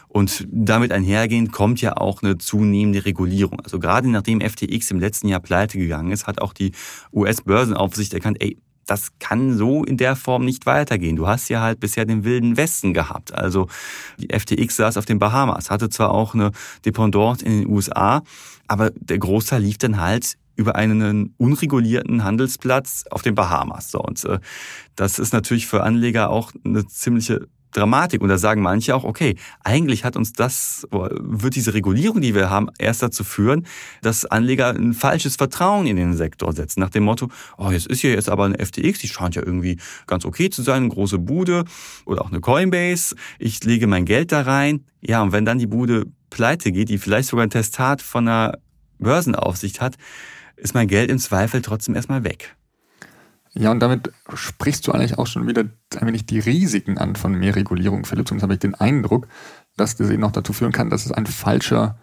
Und 0.08 0.46
damit 0.50 0.92
einhergehend 0.92 1.50
kommt 1.50 1.80
ja 1.80 1.96
auch 1.96 2.22
eine 2.22 2.38
zunehmende 2.38 3.04
Regulierung. 3.04 3.60
Also 3.60 3.80
gerade 3.80 4.08
nachdem 4.08 4.40
FTX 4.40 4.92
im 4.92 5.00
letzten 5.00 5.28
Jahr 5.28 5.40
pleite 5.40 5.76
gegangen 5.76 6.12
ist, 6.12 6.26
hat 6.26 6.40
auch 6.40 6.52
die 6.52 6.72
US-Börsenaufsicht 7.12 8.14
erkannt, 8.14 8.36
ey, 8.40 8.58
das 8.86 9.10
kann 9.18 9.56
so 9.56 9.84
in 9.84 9.96
der 9.96 10.14
Form 10.14 10.44
nicht 10.44 10.66
weitergehen. 10.66 11.16
Du 11.16 11.26
hast 11.26 11.48
ja 11.48 11.60
halt 11.60 11.80
bisher 11.80 12.04
den 12.04 12.24
wilden 12.24 12.56
Westen 12.56 12.94
gehabt. 12.94 13.34
Also 13.34 13.68
die 14.18 14.28
FTX 14.28 14.76
saß 14.76 14.96
auf 14.96 15.04
den 15.04 15.18
Bahamas, 15.18 15.70
hatte 15.70 15.88
zwar 15.88 16.10
auch 16.10 16.34
eine 16.34 16.50
Dependance 16.84 17.44
in 17.44 17.60
den 17.60 17.68
USA, 17.68 18.22
aber 18.66 18.90
der 18.90 19.18
Großteil 19.18 19.62
lief 19.62 19.78
dann 19.78 20.00
halt 20.00 20.36
über 20.56 20.76
einen 20.76 21.34
unregulierten 21.38 22.24
Handelsplatz 22.24 23.04
auf 23.10 23.22
den 23.22 23.34
Bahamas. 23.34 23.90
So, 23.90 24.00
und 24.00 24.24
äh, 24.24 24.38
das 24.96 25.18
ist 25.18 25.32
natürlich 25.32 25.66
für 25.66 25.82
Anleger 25.82 26.30
auch 26.30 26.52
eine 26.64 26.86
ziemliche 26.86 27.48
Dramatik. 27.74 28.22
Und 28.22 28.28
da 28.28 28.38
sagen 28.38 28.62
manche 28.62 28.94
auch, 28.94 29.04
okay, 29.04 29.36
eigentlich 29.62 30.04
hat 30.04 30.16
uns 30.16 30.32
das, 30.32 30.86
wird 30.90 31.56
diese 31.56 31.74
Regulierung, 31.74 32.20
die 32.20 32.34
wir 32.34 32.48
haben, 32.48 32.70
erst 32.78 33.02
dazu 33.02 33.24
führen, 33.24 33.66
dass 34.00 34.24
Anleger 34.24 34.70
ein 34.70 34.94
falsches 34.94 35.36
Vertrauen 35.36 35.86
in 35.86 35.96
den 35.96 36.14
Sektor 36.14 36.52
setzen. 36.52 36.80
Nach 36.80 36.90
dem 36.90 37.04
Motto, 37.04 37.28
oh, 37.58 37.70
jetzt 37.70 37.86
ist 37.86 38.00
hier 38.00 38.12
jetzt 38.12 38.28
aber 38.28 38.44
eine 38.44 38.64
FTX, 38.64 39.00
die 39.00 39.08
scheint 39.08 39.34
ja 39.34 39.42
irgendwie 39.44 39.78
ganz 40.06 40.24
okay 40.24 40.48
zu 40.48 40.62
sein, 40.62 40.84
eine 40.84 40.88
große 40.88 41.18
Bude 41.18 41.64
oder 42.06 42.22
auch 42.22 42.30
eine 42.30 42.40
Coinbase. 42.40 43.16
Ich 43.38 43.62
lege 43.64 43.86
mein 43.86 44.04
Geld 44.04 44.32
da 44.32 44.42
rein. 44.42 44.86
Ja, 45.00 45.22
und 45.22 45.32
wenn 45.32 45.44
dann 45.44 45.58
die 45.58 45.66
Bude 45.66 46.06
pleite 46.30 46.72
geht, 46.72 46.88
die 46.88 46.98
vielleicht 46.98 47.28
sogar 47.28 47.44
ein 47.44 47.50
Testat 47.50 48.00
von 48.00 48.26
einer 48.26 48.58
Börsenaufsicht 48.98 49.80
hat, 49.80 49.96
ist 50.64 50.74
mein 50.74 50.88
Geld 50.88 51.10
im 51.10 51.18
Zweifel 51.18 51.62
trotzdem 51.62 51.94
erstmal 51.94 52.24
weg. 52.24 52.56
Ja, 53.52 53.70
und 53.70 53.80
damit 53.80 54.10
sprichst 54.34 54.84
du 54.86 54.92
eigentlich 54.92 55.16
auch 55.16 55.28
schon 55.28 55.46
wieder 55.46 55.62
ein 55.62 56.06
wenig 56.06 56.26
die 56.26 56.40
Risiken 56.40 56.98
an 56.98 57.14
von 57.14 57.34
mehr 57.38 57.54
Regulierung, 57.54 58.04
Philipp. 58.04 58.26
Zumindest 58.26 58.42
habe 58.42 58.54
ich 58.54 58.58
den 58.58 58.74
Eindruck, 58.74 59.28
dass 59.76 59.94
das 59.94 60.10
eben 60.10 60.22
noch 60.22 60.32
dazu 60.32 60.52
führen 60.52 60.72
kann, 60.72 60.90
dass 60.90 61.06
es 61.06 61.12
ein 61.12 61.26
falscher, 61.26 61.96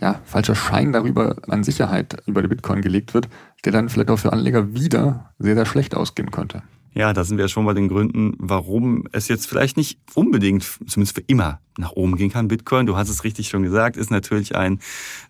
ja, 0.00 0.20
falscher 0.24 0.56
Schein 0.56 0.92
darüber 0.92 1.36
an 1.46 1.62
Sicherheit 1.62 2.20
über 2.26 2.42
die 2.42 2.48
Bitcoin 2.48 2.82
gelegt 2.82 3.14
wird, 3.14 3.28
der 3.64 3.72
dann 3.72 3.88
vielleicht 3.88 4.10
auch 4.10 4.18
für 4.18 4.32
Anleger 4.32 4.74
wieder 4.74 5.32
sehr, 5.38 5.54
sehr 5.54 5.66
schlecht 5.66 5.94
ausgehen 5.94 6.32
könnte. 6.32 6.62
Ja, 6.94 7.12
da 7.12 7.24
sind 7.24 7.36
wir 7.36 7.44
ja 7.44 7.48
schon 7.48 7.64
bei 7.64 7.74
den 7.74 7.88
Gründen, 7.88 8.34
warum 8.38 9.04
es 9.12 9.28
jetzt 9.28 9.46
vielleicht 9.46 9.76
nicht 9.76 9.98
unbedingt, 10.14 10.64
zumindest 10.86 11.14
für 11.14 11.24
immer, 11.26 11.60
nach 11.76 11.92
oben 11.92 12.16
gehen 12.16 12.30
kann. 12.30 12.48
Bitcoin, 12.48 12.86
du 12.86 12.96
hast 12.96 13.08
es 13.08 13.22
richtig 13.22 13.48
schon 13.48 13.62
gesagt, 13.62 13.96
ist 13.96 14.10
natürlich 14.10 14.56
ein 14.56 14.80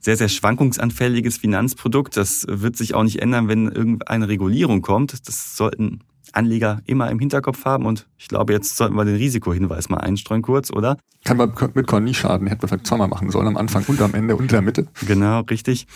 sehr, 0.01 0.17
sehr 0.17 0.29
schwankungsanfälliges 0.29 1.37
Finanzprodukt. 1.37 2.17
Das 2.17 2.47
wird 2.49 2.77
sich 2.77 2.95
auch 2.95 3.03
nicht 3.03 3.21
ändern, 3.21 3.49
wenn 3.49 3.69
irgendeine 3.69 4.29
Regulierung 4.29 4.81
kommt. 4.81 5.29
Das 5.29 5.57
sollten 5.57 6.01
Anleger 6.35 6.81
immer 6.87 7.11
im 7.11 7.19
Hinterkopf 7.19 7.65
haben. 7.65 7.87
Und 7.87 8.07
ich 8.17 8.29
glaube, 8.29 8.53
jetzt 8.53 8.77
sollten 8.77 8.97
wir 8.97 9.05
den 9.05 9.17
Risikohinweis 9.17 9.89
mal 9.89 9.99
einstreuen 9.99 10.43
kurz, 10.43 10.71
oder? 10.71 10.99
Kann 11.25 11.37
bei 11.37 11.47
Bitcoin 11.47 12.05
nie 12.05 12.15
schaden. 12.15 12.47
Hätte 12.47 12.63
man 12.63 12.69
vielleicht 12.69 12.87
zweimal 12.87 13.09
machen 13.09 13.31
sollen, 13.31 13.49
am 13.49 13.57
Anfang 13.57 13.85
und 13.89 14.01
am 14.01 14.15
Ende 14.15 14.37
und 14.37 14.43
in 14.43 14.49
der 14.49 14.63
Mitte. 14.63 14.87
Genau, 15.07 15.41
richtig. 15.41 15.87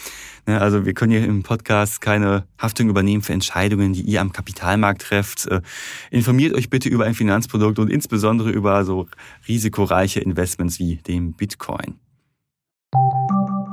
Also 0.47 0.85
wir 0.85 0.95
können 0.95 1.13
hier 1.13 1.25
im 1.25 1.43
Podcast 1.43 2.01
keine 2.01 2.45
Haftung 2.59 2.89
übernehmen 2.89 3.23
für 3.23 3.33
Entscheidungen, 3.33 3.93
die 3.93 4.03
ihr 4.03 4.21
am 4.21 4.33
Kapitalmarkt 4.33 5.03
trefft. 5.03 5.47
Äh, 5.47 5.63
informiert 6.11 6.55
euch 6.55 6.69
bitte 6.69 6.89
über 6.89 7.05
ein 7.05 7.15
Finanzprodukt 7.15 7.79
und 7.79 7.91
insbesondere 7.91 8.51
über 8.51 8.85
so 8.85 9.07
risikoreiche 9.47 10.21
Investments 10.21 10.79
wie 10.79 10.97
dem 10.97 11.33
Bitcoin. 11.35 11.95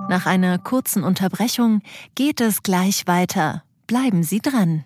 Nach 0.09 0.25
einer 0.25 0.57
kurzen 0.57 1.03
Unterbrechung 1.03 1.81
geht 2.15 2.41
es 2.41 2.63
gleich 2.63 3.05
weiter. 3.05 3.63
Bleiben 3.85 4.23
Sie 4.23 4.39
dran. 4.39 4.85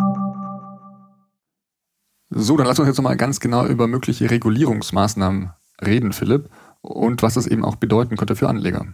So, 2.33 2.55
dann 2.55 2.65
lass 2.65 2.79
uns 2.79 2.87
jetzt 2.87 2.97
nochmal 2.97 3.17
ganz 3.17 3.41
genau 3.41 3.65
über 3.65 3.87
mögliche 3.87 4.31
Regulierungsmaßnahmen 4.31 5.51
reden, 5.85 6.13
Philipp 6.13 6.49
und 6.79 7.21
was 7.21 7.33
das 7.33 7.45
eben 7.45 7.65
auch 7.65 7.75
bedeuten 7.75 8.15
könnte 8.15 8.37
für 8.37 8.47
Anleger. 8.47 8.85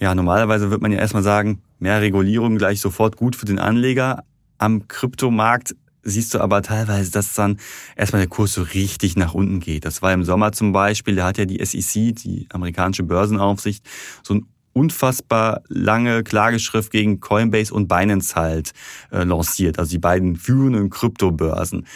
Ja, 0.00 0.16
normalerweise 0.16 0.70
wird 0.70 0.82
man 0.82 0.90
ja 0.90 0.98
erstmal 0.98 1.22
sagen, 1.22 1.62
mehr 1.78 2.00
Regulierung 2.00 2.58
gleich 2.58 2.80
sofort 2.80 3.16
gut 3.16 3.36
für 3.36 3.46
den 3.46 3.60
Anleger. 3.60 4.24
Am 4.58 4.88
Kryptomarkt 4.88 5.76
siehst 6.02 6.34
du 6.34 6.40
aber 6.40 6.62
teilweise, 6.62 7.12
dass 7.12 7.34
dann 7.34 7.58
erstmal 7.94 8.22
der 8.22 8.28
Kurs 8.28 8.54
so 8.54 8.62
richtig 8.62 9.14
nach 9.14 9.32
unten 9.32 9.60
geht. 9.60 9.84
Das 9.84 10.02
war 10.02 10.12
im 10.12 10.24
Sommer 10.24 10.50
zum 10.50 10.72
Beispiel, 10.72 11.14
da 11.14 11.26
hat 11.26 11.38
ja 11.38 11.44
die 11.44 11.64
SEC, 11.64 12.16
die 12.16 12.48
amerikanische 12.52 13.04
Börsenaufsicht, 13.04 13.86
so 14.24 14.34
ein 14.34 14.46
unfassbar 14.72 15.62
lange 15.68 16.24
Klageschrift 16.24 16.90
gegen 16.90 17.20
Coinbase 17.20 17.72
und 17.72 17.86
Binance 17.86 18.34
halt 18.34 18.72
äh, 19.12 19.22
lanciert, 19.22 19.78
also 19.78 19.90
die 19.90 19.98
beiden 19.98 20.34
führenden 20.34 20.90
Kryptobörsen. 20.90 21.86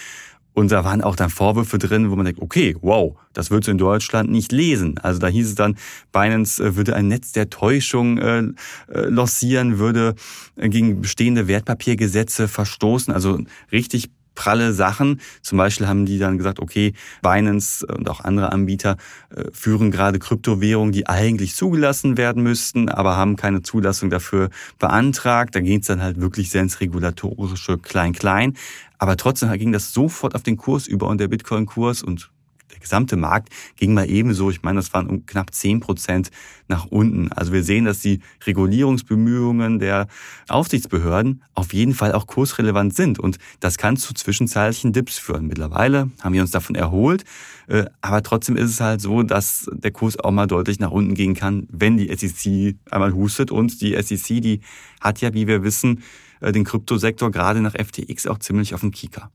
Und 0.56 0.72
da 0.72 0.84
waren 0.84 1.02
auch 1.02 1.16
dann 1.16 1.28
Vorwürfe 1.28 1.76
drin, 1.76 2.10
wo 2.10 2.16
man 2.16 2.24
denkt, 2.24 2.40
okay, 2.40 2.74
wow, 2.80 3.14
das 3.34 3.50
würdest 3.50 3.68
du 3.68 3.72
in 3.72 3.78
Deutschland 3.78 4.30
nicht 4.30 4.52
lesen. 4.52 4.96
Also 4.96 5.20
da 5.20 5.26
hieß 5.26 5.48
es 5.48 5.54
dann, 5.54 5.76
Binance 6.12 6.64
äh, 6.64 6.76
würde 6.76 6.96
ein 6.96 7.08
Netz 7.08 7.32
der 7.32 7.50
Täuschung 7.50 8.16
äh, 8.16 8.38
äh, 8.38 8.52
lancieren, 8.88 9.78
würde 9.78 10.14
äh, 10.56 10.70
gegen 10.70 11.02
bestehende 11.02 11.46
Wertpapiergesetze 11.46 12.48
verstoßen. 12.48 13.12
Also 13.12 13.38
richtig 13.70 14.08
pralle 14.36 14.72
Sachen. 14.72 15.20
Zum 15.42 15.58
Beispiel 15.58 15.88
haben 15.88 16.06
die 16.06 16.18
dann 16.18 16.38
gesagt, 16.38 16.60
okay, 16.60 16.92
Binance 17.22 17.84
und 17.84 18.08
auch 18.08 18.20
andere 18.20 18.52
Anbieter 18.52 18.96
äh, 19.34 19.44
führen 19.52 19.90
gerade 19.90 20.20
Kryptowährungen, 20.20 20.92
die 20.92 21.08
eigentlich 21.08 21.56
zugelassen 21.56 22.16
werden 22.16 22.44
müssten, 22.44 22.88
aber 22.88 23.16
haben 23.16 23.34
keine 23.34 23.62
Zulassung 23.62 24.10
dafür 24.10 24.50
beantragt. 24.78 25.56
Da 25.56 25.60
geht 25.60 25.80
es 25.80 25.88
dann 25.88 26.02
halt 26.02 26.20
wirklich 26.20 26.50
sehr 26.50 26.62
ins 26.62 26.80
regulatorische 26.80 27.78
Klein-Klein. 27.78 28.54
Aber 28.98 29.16
trotzdem 29.16 29.52
ging 29.52 29.72
das 29.72 29.92
sofort 29.92 30.34
auf 30.34 30.42
den 30.42 30.56
Kurs 30.56 30.86
über 30.86 31.08
und 31.08 31.18
der 31.18 31.28
Bitcoin-Kurs 31.28 32.02
und 32.02 32.30
der 32.72 32.80
gesamte 32.80 33.16
Markt 33.16 33.50
ging 33.76 33.94
mal 33.94 34.10
ebenso, 34.10 34.50
ich 34.50 34.62
meine, 34.62 34.76
das 34.76 34.92
waren 34.92 35.06
um 35.06 35.24
knapp 35.24 35.54
zehn 35.54 35.80
Prozent 35.80 36.30
nach 36.68 36.86
unten. 36.86 37.30
Also 37.32 37.52
wir 37.52 37.62
sehen, 37.62 37.84
dass 37.84 38.00
die 38.00 38.20
Regulierungsbemühungen 38.44 39.78
der 39.78 40.08
Aufsichtsbehörden 40.48 41.42
auf 41.54 41.72
jeden 41.72 41.94
Fall 41.94 42.12
auch 42.12 42.26
kursrelevant 42.26 42.94
sind. 42.94 43.18
Und 43.18 43.38
das 43.60 43.78
kann 43.78 43.96
zu 43.96 44.14
zwischenzeitlichen 44.14 44.92
Dips 44.92 45.16
führen. 45.16 45.46
Mittlerweile 45.46 46.10
haben 46.20 46.34
wir 46.34 46.42
uns 46.42 46.50
davon 46.50 46.74
erholt. 46.74 47.24
Äh, 47.68 47.84
aber 48.00 48.22
trotzdem 48.22 48.56
ist 48.56 48.70
es 48.70 48.80
halt 48.80 49.00
so, 49.00 49.22
dass 49.22 49.70
der 49.72 49.92
Kurs 49.92 50.18
auch 50.18 50.32
mal 50.32 50.46
deutlich 50.46 50.80
nach 50.80 50.90
unten 50.90 51.14
gehen 51.14 51.34
kann, 51.34 51.66
wenn 51.70 51.96
die 51.96 52.14
SEC 52.14 52.76
einmal 52.90 53.14
hustet. 53.14 53.50
Und 53.50 53.80
die 53.80 54.00
SEC, 54.00 54.42
die 54.42 54.60
hat 55.00 55.20
ja, 55.20 55.32
wie 55.34 55.46
wir 55.46 55.62
wissen, 55.62 56.02
den 56.40 56.64
Kryptosektor 56.64 57.30
gerade 57.30 57.60
nach 57.60 57.74
FTX 57.74 58.26
auch 58.26 58.38
ziemlich 58.38 58.74
auf 58.74 58.80
dem 58.80 58.90
Kieker. 58.90 59.30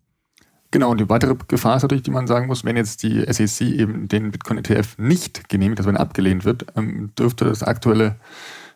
Genau, 0.71 0.91
und 0.91 1.01
die 1.01 1.09
weitere 1.09 1.35
Gefahr 1.47 1.75
ist 1.75 1.81
natürlich, 1.81 2.03
die 2.03 2.11
man 2.11 2.27
sagen 2.27 2.47
muss, 2.47 2.63
wenn 2.63 2.77
jetzt 2.77 3.03
die 3.03 3.25
SEC 3.29 3.67
eben 3.67 4.07
den 4.07 4.31
Bitcoin-ETF 4.31 4.97
nicht 4.97 5.49
genehmigt, 5.49 5.79
also 5.79 5.89
wenn 5.89 5.97
er 5.97 6.01
abgelehnt 6.01 6.45
wird, 6.45 6.65
ähm, 6.77 7.11
dürfte 7.19 7.45
das 7.45 7.61
aktuelle 7.61 8.15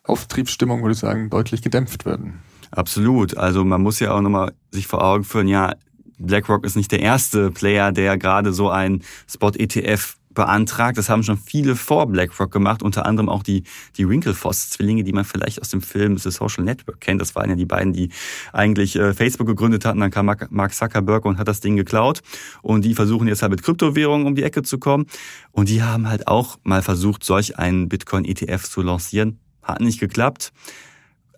Auftriebsstimmung, 0.04 0.82
würde 0.82 0.94
ich 0.94 1.00
sagen, 1.00 1.30
deutlich 1.30 1.62
gedämpft 1.62 2.06
werden. 2.06 2.42
Absolut. 2.72 3.38
Also 3.38 3.64
man 3.64 3.82
muss 3.82 4.02
ja 4.02 4.14
auch 4.14 4.22
nochmal 4.22 4.52
sich 4.72 4.88
vor 4.88 5.04
Augen 5.04 5.24
führen, 5.24 5.48
ja, 5.48 5.74
BlackRock 6.18 6.66
ist 6.66 6.76
nicht 6.76 6.92
der 6.92 7.00
erste 7.00 7.52
Player, 7.52 7.92
der 7.92 8.18
gerade 8.18 8.54
so 8.54 8.70
ein 8.70 9.02
Spot-ETF 9.28 10.18
beantragt. 10.36 10.98
Das 10.98 11.10
haben 11.10 11.24
schon 11.24 11.38
viele 11.38 11.76
vor 11.76 12.08
BlackRock 12.08 12.52
gemacht, 12.52 12.84
unter 12.84 13.06
anderem 13.06 13.30
auch 13.30 13.42
die, 13.42 13.64
die 13.98 14.08
Winklevoss-Zwillinge, 14.08 15.04
die 15.04 15.14
man 15.14 15.26
vielleicht 15.26 15.62
aus 15.62 15.70
dem 15.70 15.82
Film 15.82 16.18
The 16.18 16.30
Social 16.30 16.64
Network 16.64 17.02
kennt. 17.02 17.20
Das 17.22 17.34
waren 17.36 17.50
ja 17.50 17.56
die 17.56 17.66
beiden, 17.66 17.94
die 17.94 18.10
eigentlich 18.54 18.96
äh, 18.96 19.14
Facebook 19.14 19.48
gegründet 19.48 19.86
hatten. 19.86 20.00
Dann 20.00 20.12
kam 20.12 20.26
Mark 20.26 20.74
Zuckerberg 20.74 21.26
und 21.26 21.40
hat 21.40 21.48
das 21.48 21.62
Ding 21.62 21.76
geklaut. 21.76 22.22
Und 22.62 22.86
die 22.86 22.94
versuchen 22.94 23.28
jetzt 23.28 23.42
halt 23.42 23.52
mit 23.52 23.64
Kryptowährungen 23.64 24.28
um 24.28 24.36
die 24.36 24.44
Ecke 24.44 24.62
zu 24.62 24.78
kommen. 24.78 25.08
Und 25.52 25.70
die 25.70 25.82
haben 25.82 26.08
halt 26.08 26.28
auch 26.28 26.60
mal 26.64 26.84
versucht, 26.84 27.24
solch 27.24 27.58
einen 27.58 27.90
Bitcoin-ETF 27.90 28.64
zu 28.70 28.82
lancieren. 28.82 29.40
Hat 29.64 29.82
nicht 29.82 30.00
geklappt. 30.00 30.52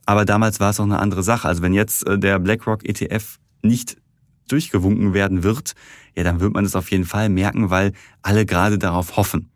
Aber 0.06 0.26
damals 0.26 0.60
war 0.60 0.72
es 0.72 0.80
auch 0.80 0.86
eine 0.86 1.00
andere 1.00 1.22
Sache. 1.22 1.48
Also 1.48 1.62
wenn 1.62 1.74
jetzt 1.74 2.08
äh, 2.08 2.18
der 2.18 2.40
BlackRock 2.40 2.88
ETF 2.88 3.38
nicht 3.62 3.98
durchgewunken 4.48 5.14
werden 5.14 5.44
wird, 5.44 5.74
ja, 6.18 6.24
dann 6.24 6.40
wird 6.40 6.52
man 6.52 6.64
das 6.64 6.76
auf 6.76 6.90
jeden 6.90 7.06
Fall 7.06 7.30
merken, 7.30 7.70
weil 7.70 7.94
alle 8.24 8.48
gerade 8.48 8.80
darauf 8.80 9.18
hoffen. 9.18 9.52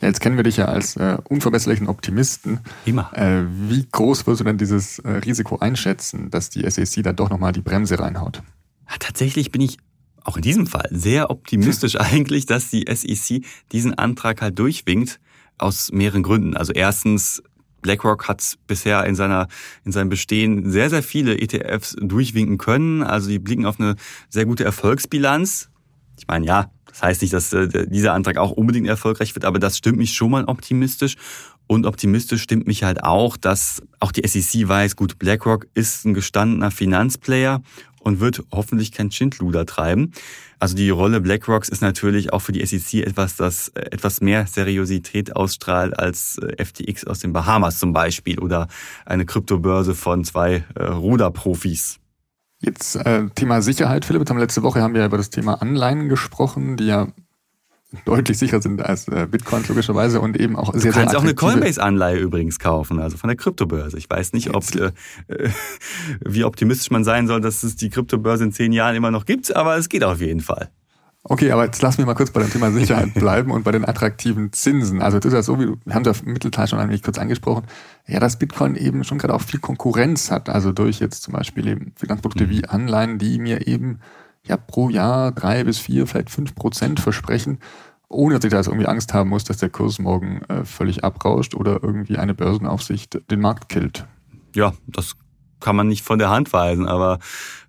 Ja, 0.00 0.06
jetzt 0.06 0.20
kennen 0.20 0.36
wir 0.36 0.44
dich 0.44 0.56
ja 0.56 0.66
als 0.66 0.94
äh, 0.94 1.18
unverbesserlichen 1.28 1.88
Optimisten. 1.88 2.60
Immer. 2.84 3.10
Äh, 3.16 3.42
wie 3.68 3.84
groß 3.90 4.24
wirst 4.28 4.38
du 4.38 4.44
denn 4.44 4.58
dieses 4.58 5.00
äh, 5.00 5.10
Risiko 5.10 5.58
einschätzen, 5.58 6.30
dass 6.30 6.50
die 6.50 6.70
SEC 6.70 7.02
da 7.02 7.12
doch 7.12 7.30
nochmal 7.30 7.50
die 7.50 7.62
Bremse 7.62 7.98
reinhaut? 7.98 8.44
Ja, 8.88 8.96
tatsächlich 9.00 9.50
bin 9.50 9.60
ich 9.60 9.78
auch 10.22 10.36
in 10.36 10.42
diesem 10.42 10.68
Fall 10.68 10.88
sehr 10.92 11.30
optimistisch 11.30 11.96
eigentlich, 12.00 12.46
dass 12.46 12.70
die 12.70 12.86
SEC 12.88 13.44
diesen 13.72 13.94
Antrag 13.94 14.40
halt 14.40 14.56
durchwinkt, 14.56 15.18
aus 15.58 15.90
mehreren 15.90 16.22
Gründen. 16.22 16.56
Also 16.56 16.72
erstens, 16.72 17.42
BlackRock 17.82 18.28
hat 18.28 18.56
bisher 18.68 19.04
in 19.04 19.16
seiner 19.16 19.48
in 19.84 19.90
seinem 19.90 20.10
Bestehen 20.10 20.70
sehr 20.70 20.90
sehr 20.90 21.02
viele 21.02 21.40
ETFs 21.40 21.96
durchwinken 22.00 22.56
können. 22.56 23.02
Also 23.02 23.30
die 23.30 23.40
blicken 23.40 23.66
auf 23.66 23.80
eine 23.80 23.96
sehr 24.28 24.46
gute 24.46 24.62
Erfolgsbilanz. 24.62 25.70
Ich 26.18 26.26
meine, 26.28 26.46
ja, 26.46 26.70
das 26.86 27.02
heißt 27.02 27.22
nicht, 27.22 27.34
dass 27.34 27.52
äh, 27.52 27.86
dieser 27.88 28.14
Antrag 28.14 28.38
auch 28.38 28.50
unbedingt 28.50 28.88
erfolgreich 28.88 29.34
wird, 29.34 29.44
aber 29.44 29.58
das 29.58 29.76
stimmt 29.76 29.98
mich 29.98 30.14
schon 30.14 30.30
mal 30.30 30.44
optimistisch. 30.44 31.16
Und 31.66 31.84
optimistisch 31.84 32.42
stimmt 32.42 32.66
mich 32.66 32.82
halt 32.82 33.04
auch, 33.04 33.36
dass 33.36 33.82
auch 34.00 34.10
die 34.10 34.26
SEC 34.26 34.68
weiß, 34.68 34.96
gut, 34.96 35.18
BlackRock 35.18 35.66
ist 35.74 36.06
ein 36.06 36.14
gestandener 36.14 36.70
Finanzplayer 36.70 37.62
und 38.00 38.20
wird 38.20 38.42
hoffentlich 38.50 38.90
kein 38.90 39.10
Schindluder 39.10 39.66
treiben. 39.66 40.12
Also 40.58 40.74
die 40.74 40.90
Rolle 40.90 41.20
BlackRocks 41.20 41.68
ist 41.68 41.82
natürlich 41.82 42.32
auch 42.32 42.40
für 42.40 42.52
die 42.52 42.64
SEC 42.64 43.06
etwas, 43.06 43.36
das 43.36 43.68
äh, 43.68 43.82
etwas 43.92 44.20
mehr 44.20 44.46
Seriosität 44.46 45.36
ausstrahlt 45.36 45.98
als 45.98 46.38
äh, 46.38 46.64
FTX 46.64 47.06
aus 47.06 47.20
den 47.20 47.32
Bahamas 47.32 47.78
zum 47.78 47.92
Beispiel 47.92 48.38
oder 48.38 48.66
eine 49.04 49.26
Kryptobörse 49.26 49.94
von 49.94 50.24
zwei 50.24 50.64
äh, 50.74 50.84
Ruderprofis. 50.84 52.00
Jetzt 52.60 52.96
äh, 52.96 53.28
Thema 53.34 53.62
Sicherheit, 53.62 54.04
Philipp. 54.04 54.28
Letzte 54.30 54.62
Woche 54.62 54.82
haben 54.82 54.94
wir 54.94 55.04
über 55.04 55.16
das 55.16 55.30
Thema 55.30 55.62
Anleihen 55.62 56.08
gesprochen, 56.08 56.76
die 56.76 56.86
ja 56.86 57.08
deutlich 58.04 58.36
sicherer 58.36 58.60
sind 58.60 58.82
als 58.82 59.08
äh, 59.08 59.26
Bitcoin 59.30 59.64
logischerweise 59.66 60.20
und 60.20 60.38
eben 60.38 60.56
auch 60.56 60.74
sehr, 60.74 60.92
du 60.92 60.98
kannst 60.98 61.12
sehr 61.12 61.20
auch 61.20 61.24
eine 61.24 61.34
Coinbase-Anleihe 61.34 62.18
übrigens 62.18 62.58
kaufen, 62.58 63.00
also 63.00 63.16
von 63.16 63.28
der 63.28 63.36
Kryptobörse. 63.36 63.96
Ich 63.96 64.10
weiß 64.10 64.34
nicht, 64.34 64.54
ob 64.54 64.64
äh, 64.74 64.90
äh, 65.28 65.50
wie 66.24 66.44
optimistisch 66.44 66.90
man 66.90 67.04
sein 67.04 67.26
soll, 67.26 67.40
dass 67.40 67.62
es 67.62 67.76
die 67.76 67.88
Kryptobörse 67.88 68.44
in 68.44 68.52
zehn 68.52 68.72
Jahren 68.72 68.94
immer 68.94 69.10
noch 69.10 69.24
gibt, 69.24 69.54
aber 69.54 69.76
es 69.76 69.88
geht 69.88 70.04
auf 70.04 70.20
jeden 70.20 70.40
Fall. 70.40 70.70
Okay, 71.30 71.52
aber 71.52 71.66
jetzt 71.66 71.82
lass 71.82 71.98
mich 71.98 72.06
mal 72.06 72.14
kurz 72.14 72.30
bei 72.30 72.40
dem 72.40 72.50
Thema 72.50 72.70
Sicherheit 72.70 73.12
bleiben 73.14 73.50
und 73.50 73.62
bei 73.62 73.70
den 73.70 73.84
attraktiven 73.84 74.50
Zinsen. 74.52 75.02
Also 75.02 75.18
das 75.18 75.26
ist 75.26 75.34
ja 75.34 75.42
so, 75.42 75.60
wie 75.60 75.66
wir 75.66 75.94
haben 75.94 76.06
es 76.06 76.18
ja 76.18 76.24
im 76.24 76.32
Mittelteil 76.32 76.66
schon 76.66 76.78
eigentlich 76.78 77.02
kurz 77.02 77.18
angesprochen, 77.18 77.64
ja, 78.06 78.18
dass 78.18 78.38
Bitcoin 78.38 78.76
eben 78.76 79.04
schon 79.04 79.18
gerade 79.18 79.34
auch 79.34 79.42
viel 79.42 79.60
Konkurrenz 79.60 80.30
hat. 80.30 80.48
Also 80.48 80.72
durch 80.72 81.00
jetzt 81.00 81.22
zum 81.22 81.34
Beispiel 81.34 81.68
eben 81.68 81.92
Finanzprodukte 81.96 82.46
mhm. 82.46 82.50
wie 82.50 82.64
Anleihen, 82.64 83.18
die 83.18 83.38
mir 83.38 83.66
eben 83.66 84.00
ja 84.46 84.56
pro 84.56 84.88
Jahr 84.88 85.30
drei 85.32 85.64
bis 85.64 85.78
vier, 85.78 86.06
vielleicht 86.06 86.30
fünf 86.30 86.54
Prozent 86.54 86.98
versprechen, 86.98 87.58
ohne 88.08 88.36
dass 88.36 88.44
ich 88.44 88.50
da 88.50 88.56
jetzt 88.56 88.68
irgendwie 88.68 88.86
Angst 88.86 89.12
haben 89.12 89.28
muss, 89.28 89.44
dass 89.44 89.58
der 89.58 89.68
Kurs 89.68 89.98
morgen 89.98 90.40
äh, 90.48 90.64
völlig 90.64 91.04
abrauscht 91.04 91.54
oder 91.54 91.82
irgendwie 91.82 92.16
eine 92.16 92.32
Börsenaufsicht 92.32 93.30
den 93.30 93.40
Markt 93.40 93.68
killt. 93.68 94.06
Ja, 94.54 94.72
das 94.86 95.14
kann 95.60 95.76
man 95.76 95.88
nicht 95.88 96.04
von 96.04 96.18
der 96.18 96.30
Hand 96.30 96.54
weisen, 96.54 96.86
aber 96.86 97.18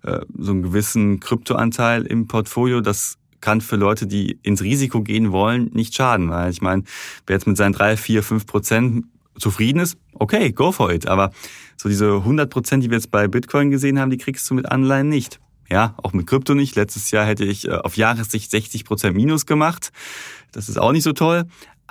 äh, 0.02 0.20
so 0.38 0.52
einen 0.52 0.62
gewissen 0.62 1.20
Kryptoanteil 1.20 2.06
im 2.06 2.26
Portfolio, 2.26 2.80
das 2.80 3.19
kann 3.40 3.60
für 3.60 3.76
Leute, 3.76 4.06
die 4.06 4.38
ins 4.42 4.62
Risiko 4.62 5.02
gehen 5.02 5.32
wollen, 5.32 5.70
nicht 5.72 5.94
schaden. 5.94 6.30
Weil 6.30 6.50
ich 6.50 6.60
meine, 6.60 6.84
wer 7.26 7.36
jetzt 7.36 7.46
mit 7.46 7.56
seinen 7.56 7.72
drei, 7.72 7.96
vier, 7.96 8.22
fünf 8.22 8.46
Prozent 8.46 9.06
zufrieden 9.38 9.80
ist, 9.80 9.96
okay, 10.14 10.52
go 10.52 10.72
for 10.72 10.92
it. 10.92 11.06
Aber 11.06 11.32
so 11.76 11.88
diese 11.88 12.16
100 12.16 12.50
Prozent, 12.50 12.84
die 12.84 12.90
wir 12.90 12.96
jetzt 12.96 13.10
bei 13.10 13.28
Bitcoin 13.28 13.70
gesehen 13.70 13.98
haben, 13.98 14.10
die 14.10 14.18
kriegst 14.18 14.48
du 14.50 14.54
mit 14.54 14.70
Anleihen 14.70 15.08
nicht. 15.08 15.40
Ja, 15.70 15.94
auch 15.98 16.12
mit 16.12 16.26
Krypto 16.26 16.54
nicht. 16.54 16.74
Letztes 16.74 17.10
Jahr 17.10 17.24
hätte 17.24 17.44
ich 17.44 17.68
äh, 17.68 17.72
auf 17.72 17.96
Jahressicht 17.96 18.50
60 18.50 18.84
Prozent 18.84 19.16
Minus 19.16 19.46
gemacht. 19.46 19.92
Das 20.52 20.68
ist 20.68 20.78
auch 20.78 20.92
nicht 20.92 21.04
so 21.04 21.12
toll. 21.12 21.44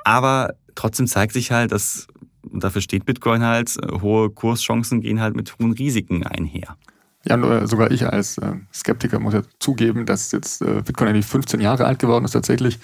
Aber 0.03 0.53
trotzdem 0.75 1.07
zeigt 1.07 1.33
sich 1.33 1.51
halt, 1.51 1.71
dass, 1.71 2.07
und 2.49 2.63
dafür 2.63 2.81
steht 2.81 3.05
Bitcoin 3.05 3.41
halt, 3.41 3.77
äh, 3.77 4.01
hohe 4.01 4.29
Kurschancen 4.29 5.01
gehen 5.01 5.21
halt 5.21 5.35
mit 5.35 5.57
hohen 5.59 5.71
Risiken 5.71 6.23
einher. 6.25 6.77
Ja, 7.29 7.37
nur 7.37 7.67
sogar 7.67 7.91
ich 7.91 8.05
als 8.05 8.37
äh, 8.39 8.53
Skeptiker 8.73 9.19
muss 9.19 9.33
ja 9.35 9.43
zugeben, 9.59 10.05
dass 10.05 10.31
jetzt 10.31 10.59
Bitcoin 10.59 11.09
eigentlich 11.09 11.27
15 11.27 11.61
Jahre 11.61 11.85
alt 11.85 11.99
geworden 11.99 12.25
ist 12.25 12.31
tatsächlich. 12.31 12.79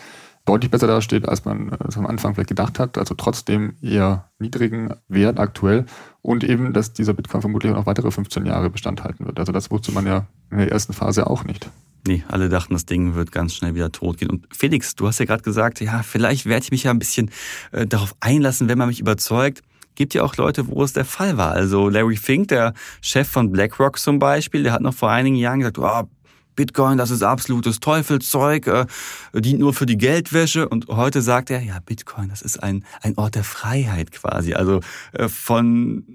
deutlich 0.46 0.70
besser 0.72 0.88
dasteht, 0.88 1.28
als 1.28 1.44
man 1.44 1.76
es 1.88 1.98
am 1.98 2.06
Anfang 2.06 2.36
vielleicht 2.36 2.50
gedacht 2.50 2.80
hat. 2.80 2.98
Also 2.98 3.16
trotzdem 3.16 3.74
eher 3.82 4.30
niedrigen 4.40 4.94
Wert 5.08 5.40
aktuell. 5.40 5.86
Und 6.22 6.44
eben, 6.44 6.72
dass 6.74 6.94
dieser 6.94 7.14
Bitcoin 7.14 7.42
vermutlich 7.42 7.74
noch 7.74 7.86
weitere 7.86 8.12
15 8.12 8.46
Jahre 8.46 8.70
Bestand 8.70 9.04
halten 9.04 9.26
wird. 9.26 9.40
Also 9.40 9.52
das 9.52 9.72
wusste 9.72 9.92
man 9.92 10.06
ja 10.06 10.28
in 10.52 10.60
der 10.60 10.72
ersten 10.72 10.94
Phase 10.94 11.28
auch 11.28 11.44
nicht. 11.44 11.70
Nee, 12.08 12.24
alle 12.28 12.50
dachten, 12.50 12.74
das 12.74 12.86
Ding 12.86 13.16
wird 13.16 13.32
ganz 13.32 13.56
schnell 13.56 13.74
wieder 13.74 13.92
tot 13.92 14.20
gehen. 14.20 14.30
Und 14.30 14.46
Felix, 14.56 14.96
du 14.96 15.08
hast 15.08 15.20
ja 15.20 15.26
gerade 15.26 15.42
gesagt, 15.42 15.82
ja, 15.82 16.04
vielleicht 16.04 16.46
werde 16.46 16.64
ich 16.64 16.72
mich 16.72 16.84
ja 16.84 16.92
ein 16.92 17.00
bisschen 17.00 17.32
äh, 17.72 17.88
darauf 17.88 18.16
einlassen, 18.20 18.70
wenn 18.70 18.78
man 18.78 18.88
mich 18.88 19.00
überzeugt. 19.00 19.64
Gibt 19.96 20.14
ja 20.14 20.24
auch 20.24 20.36
Leute, 20.36 20.68
wo 20.68 20.84
es 20.84 20.94
der 20.94 21.06
Fall 21.06 21.38
war. 21.38 21.52
Also 21.52 21.90
Larry 21.90 22.18
Fink, 22.18 22.50
der 22.50 22.74
Chef 23.02 23.28
von 23.28 23.52
BlackRock 23.52 23.98
zum 23.98 24.20
Beispiel, 24.20 24.64
der 24.64 24.74
hat 24.74 24.82
noch 24.82 24.94
vor 24.94 25.10
einigen 25.10 25.36
Jahren 25.36 25.60
gesagt, 25.60 25.80
oh, 25.80 26.10
Bitcoin, 26.56 26.98
das 26.98 27.12
ist 27.12 27.22
absolutes 27.22 27.80
Teufelszeug, 27.80 28.68
äh, 28.68 28.86
dient 29.34 29.60
nur 29.60 29.74
für 29.74 29.86
die 29.86 29.98
Geldwäsche. 29.98 30.70
Und 30.70 30.88
heute 30.88 31.22
sagt 31.22 31.50
er, 31.50 31.62
ja, 31.62 31.80
Bitcoin, 31.86 32.30
das 32.30 32.42
ist 32.42 32.64
ein, 32.64 32.86
ein 33.02 33.18
Ort 33.18 33.36
der 33.36 33.44
Freiheit 33.44 34.12
quasi. 34.12 34.54
Also 34.54 34.80
äh, 35.14 35.28
von 35.28 36.06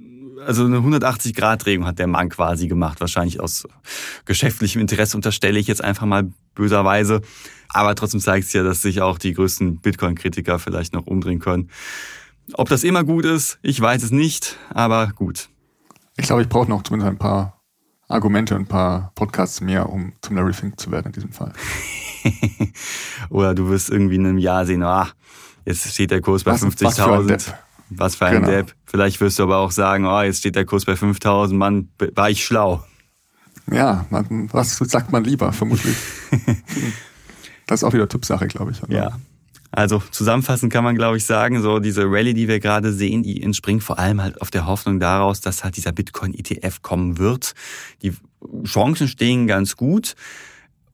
also 0.47 0.65
eine 0.65 0.79
180-Grad-Drehung 0.79 1.87
hat 1.87 1.99
der 1.99 2.07
Mann 2.07 2.31
quasi 2.31 2.67
gemacht, 2.67 3.01
wahrscheinlich 3.01 3.41
aus 3.41 3.67
geschäftlichem 4.25 4.81
Interesse, 4.81 5.17
unterstelle 5.17 5.59
ich 5.59 5.67
jetzt 5.67 5.85
einfach 5.85 6.07
mal 6.07 6.31
böserweise. 6.55 7.21
Aber 7.69 7.95
trotzdem 7.95 8.21
zeigt 8.21 8.47
es 8.47 8.53
ja, 8.53 8.63
dass 8.63 8.83
sich 8.83 9.01
auch 9.01 9.19
die 9.19 9.33
größten 9.33 9.81
Bitcoin-Kritiker 9.81 10.59
vielleicht 10.59 10.93
noch 10.93 11.07
umdrehen 11.07 11.39
können. 11.39 11.71
Ob 12.55 12.69
das 12.69 12.85
immer 12.85 13.05
gut 13.05 13.25
ist, 13.25 13.59
ich 13.63 13.81
weiß 13.81 14.03
es 14.03 14.11
nicht, 14.11 14.57
aber 14.71 15.09
gut. 15.09 15.49
Ich 16.17 16.27
glaube, 16.27 16.43
ich 16.43 16.49
brauche 16.49 16.69
noch 16.69 16.83
zumindest 16.83 17.11
ein 17.11 17.19
paar 17.19 17.61
Argumente 18.09 18.55
und 18.55 18.63
ein 18.63 18.67
paar 18.67 19.13
Podcasts 19.15 19.61
mehr, 19.61 19.89
um 19.89 20.13
zum 20.21 20.37
Larry 20.37 20.53
Fink 20.53 20.79
zu 20.79 20.91
werden 20.91 21.07
in 21.07 21.13
diesem 21.13 21.33
Fall. 21.33 21.53
Oder 23.31 23.55
du 23.55 23.69
wirst 23.69 23.91
irgendwie 23.91 24.17
in 24.17 24.27
einem 24.27 24.39
Jahr 24.39 24.67
sehen, 24.67 24.83
ah, 24.83 25.09
jetzt 25.65 25.93
steht 25.93 26.11
der 26.11 26.21
Kurs 26.21 26.45
bei 26.45 26.53
50.000. 26.53 27.55
Was 27.91 28.15
für 28.15 28.27
ein 28.27 28.35
genau. 28.35 28.49
Depp. 28.49 28.75
Vielleicht 28.85 29.21
wirst 29.21 29.39
du 29.39 29.43
aber 29.43 29.59
auch 29.59 29.73
sagen, 29.73 30.07
oh, 30.07 30.21
jetzt 30.21 30.39
steht 30.39 30.55
der 30.55 30.65
Kurs 30.65 30.85
bei 30.85 30.97
5000, 30.97 31.59
Mann, 31.59 31.89
war 32.15 32.31
ich 32.31 32.45
schlau. 32.45 32.85
Ja, 33.71 34.07
man, 34.11 34.49
was 34.53 34.77
sagt 34.77 35.13
man 35.13 35.25
lieber, 35.25 35.53
vermutlich. 35.53 35.97
das 37.67 37.81
ist 37.81 37.85
auch 37.85 37.93
wieder 37.93 38.09
Typsache, 38.09 38.47
glaube 38.47 38.73
ich. 38.73 38.83
Oder? 38.83 38.93
Ja. 38.93 39.19
Also 39.73 40.03
zusammenfassend 40.11 40.73
kann 40.73 40.83
man, 40.83 40.97
glaube 40.97 41.17
ich, 41.17 41.25
sagen, 41.25 41.63
so 41.63 41.79
diese 41.79 42.03
Rallye, 42.05 42.35
die 42.35 42.49
wir 42.49 42.59
gerade 42.59 42.93
sehen, 42.93 43.23
die 43.23 43.43
entspringt 43.43 43.85
vor 43.85 43.99
allem 43.99 44.21
halt 44.21 44.41
auf 44.41 44.51
der 44.51 44.67
Hoffnung 44.67 44.99
daraus, 44.99 45.41
dass 45.41 45.63
halt 45.63 45.77
dieser 45.77 45.93
Bitcoin-ETF 45.93 46.83
kommen 46.83 47.19
wird. 47.19 47.55
Die 48.03 48.15
Chancen 48.65 49.07
stehen 49.07 49.47
ganz 49.47 49.77
gut. 49.77 50.15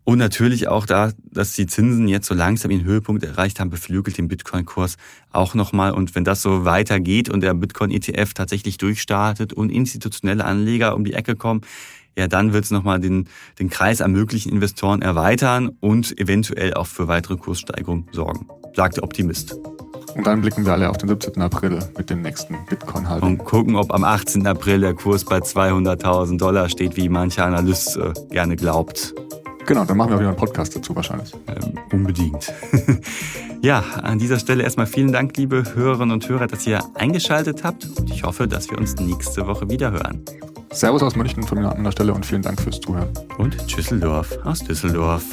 Und 0.08 0.18
natürlich 0.18 0.68
auch 0.68 0.86
da, 0.86 1.10
dass 1.32 1.54
die 1.54 1.66
Zinsen 1.66 2.06
jetzt 2.06 2.28
so 2.28 2.34
langsam 2.34 2.70
ihren 2.70 2.84
Höhepunkt 2.84 3.24
erreicht 3.24 3.58
haben, 3.58 3.70
beflügelt 3.70 4.16
den 4.18 4.28
Bitcoin-Kurs 4.28 4.98
auch 5.32 5.54
nochmal. 5.54 5.90
Und 5.90 6.14
wenn 6.14 6.22
das 6.22 6.42
so 6.42 6.64
weitergeht 6.64 7.28
und 7.28 7.40
der 7.40 7.54
Bitcoin-ETF 7.54 8.32
tatsächlich 8.32 8.78
durchstartet 8.78 9.52
und 9.52 9.70
institutionelle 9.70 10.44
Anleger 10.44 10.94
um 10.94 11.04
die 11.04 11.14
Ecke 11.14 11.34
kommen, 11.34 11.62
ja, 12.16 12.28
dann 12.28 12.52
wird 12.52 12.64
es 12.64 12.70
nochmal 12.70 13.00
den, 13.00 13.28
den 13.58 13.68
Kreis 13.68 14.00
an 14.00 14.12
möglichen 14.12 14.50
Investoren 14.52 15.02
erweitern 15.02 15.70
und 15.80 16.18
eventuell 16.18 16.74
auch 16.74 16.86
für 16.86 17.08
weitere 17.08 17.36
Kurssteigerungen 17.36 18.06
sorgen, 18.12 18.48
sagt 18.76 18.98
der 18.98 19.04
Optimist. 19.04 19.58
Und 20.14 20.26
dann 20.26 20.40
blicken 20.40 20.64
wir 20.64 20.72
alle 20.72 20.88
auf 20.88 20.96
den 20.96 21.08
17. 21.08 21.42
April 21.42 21.78
mit 21.96 22.08
dem 22.08 22.22
nächsten 22.22 22.56
Bitcoin-Halt. 22.68 23.22
Und 23.22 23.38
gucken, 23.38 23.76
ob 23.76 23.92
am 23.92 24.04
18. 24.04 24.46
April 24.46 24.80
der 24.80 24.94
Kurs 24.94 25.24
bei 25.24 25.38
200.000 25.38 26.38
Dollar 26.38 26.68
steht, 26.68 26.96
wie 26.96 27.08
mancher 27.08 27.44
Analyst 27.44 27.98
äh, 27.98 28.12
gerne 28.30 28.56
glaubt. 28.56 29.14
Genau, 29.66 29.84
dann 29.84 29.96
machen 29.96 30.10
wir 30.10 30.16
auch 30.16 30.20
wieder 30.20 30.28
einen 30.28 30.38
Podcast 30.38 30.74
dazu 30.74 30.94
wahrscheinlich. 30.94 31.34
Ähm, 31.48 31.74
unbedingt. 31.92 32.52
ja, 33.62 33.82
an 34.00 34.18
dieser 34.18 34.38
Stelle 34.38 34.62
erstmal 34.62 34.86
vielen 34.86 35.12
Dank, 35.12 35.36
liebe 35.36 35.64
Hörerinnen 35.74 36.12
und 36.12 36.28
Hörer, 36.28 36.46
dass 36.46 36.66
ihr 36.66 36.80
eingeschaltet 36.94 37.64
habt. 37.64 37.86
Und 37.98 38.10
ich 38.10 38.22
hoffe, 38.22 38.46
dass 38.46 38.70
wir 38.70 38.78
uns 38.78 38.96
nächste 38.96 39.46
Woche 39.46 39.68
wieder 39.68 39.90
hören. 39.90 40.22
Servus 40.70 41.02
aus 41.02 41.16
München 41.16 41.42
von 41.42 41.58
mir 41.58 41.70
an 41.70 41.84
der 41.84 41.90
Stelle 41.90 42.14
und 42.14 42.24
vielen 42.24 42.42
Dank 42.42 42.60
fürs 42.60 42.80
Zuhören. 42.80 43.08
Und 43.38 43.76
Düsseldorf 43.76 44.38
aus 44.44 44.60
Düsseldorf. 44.60 45.24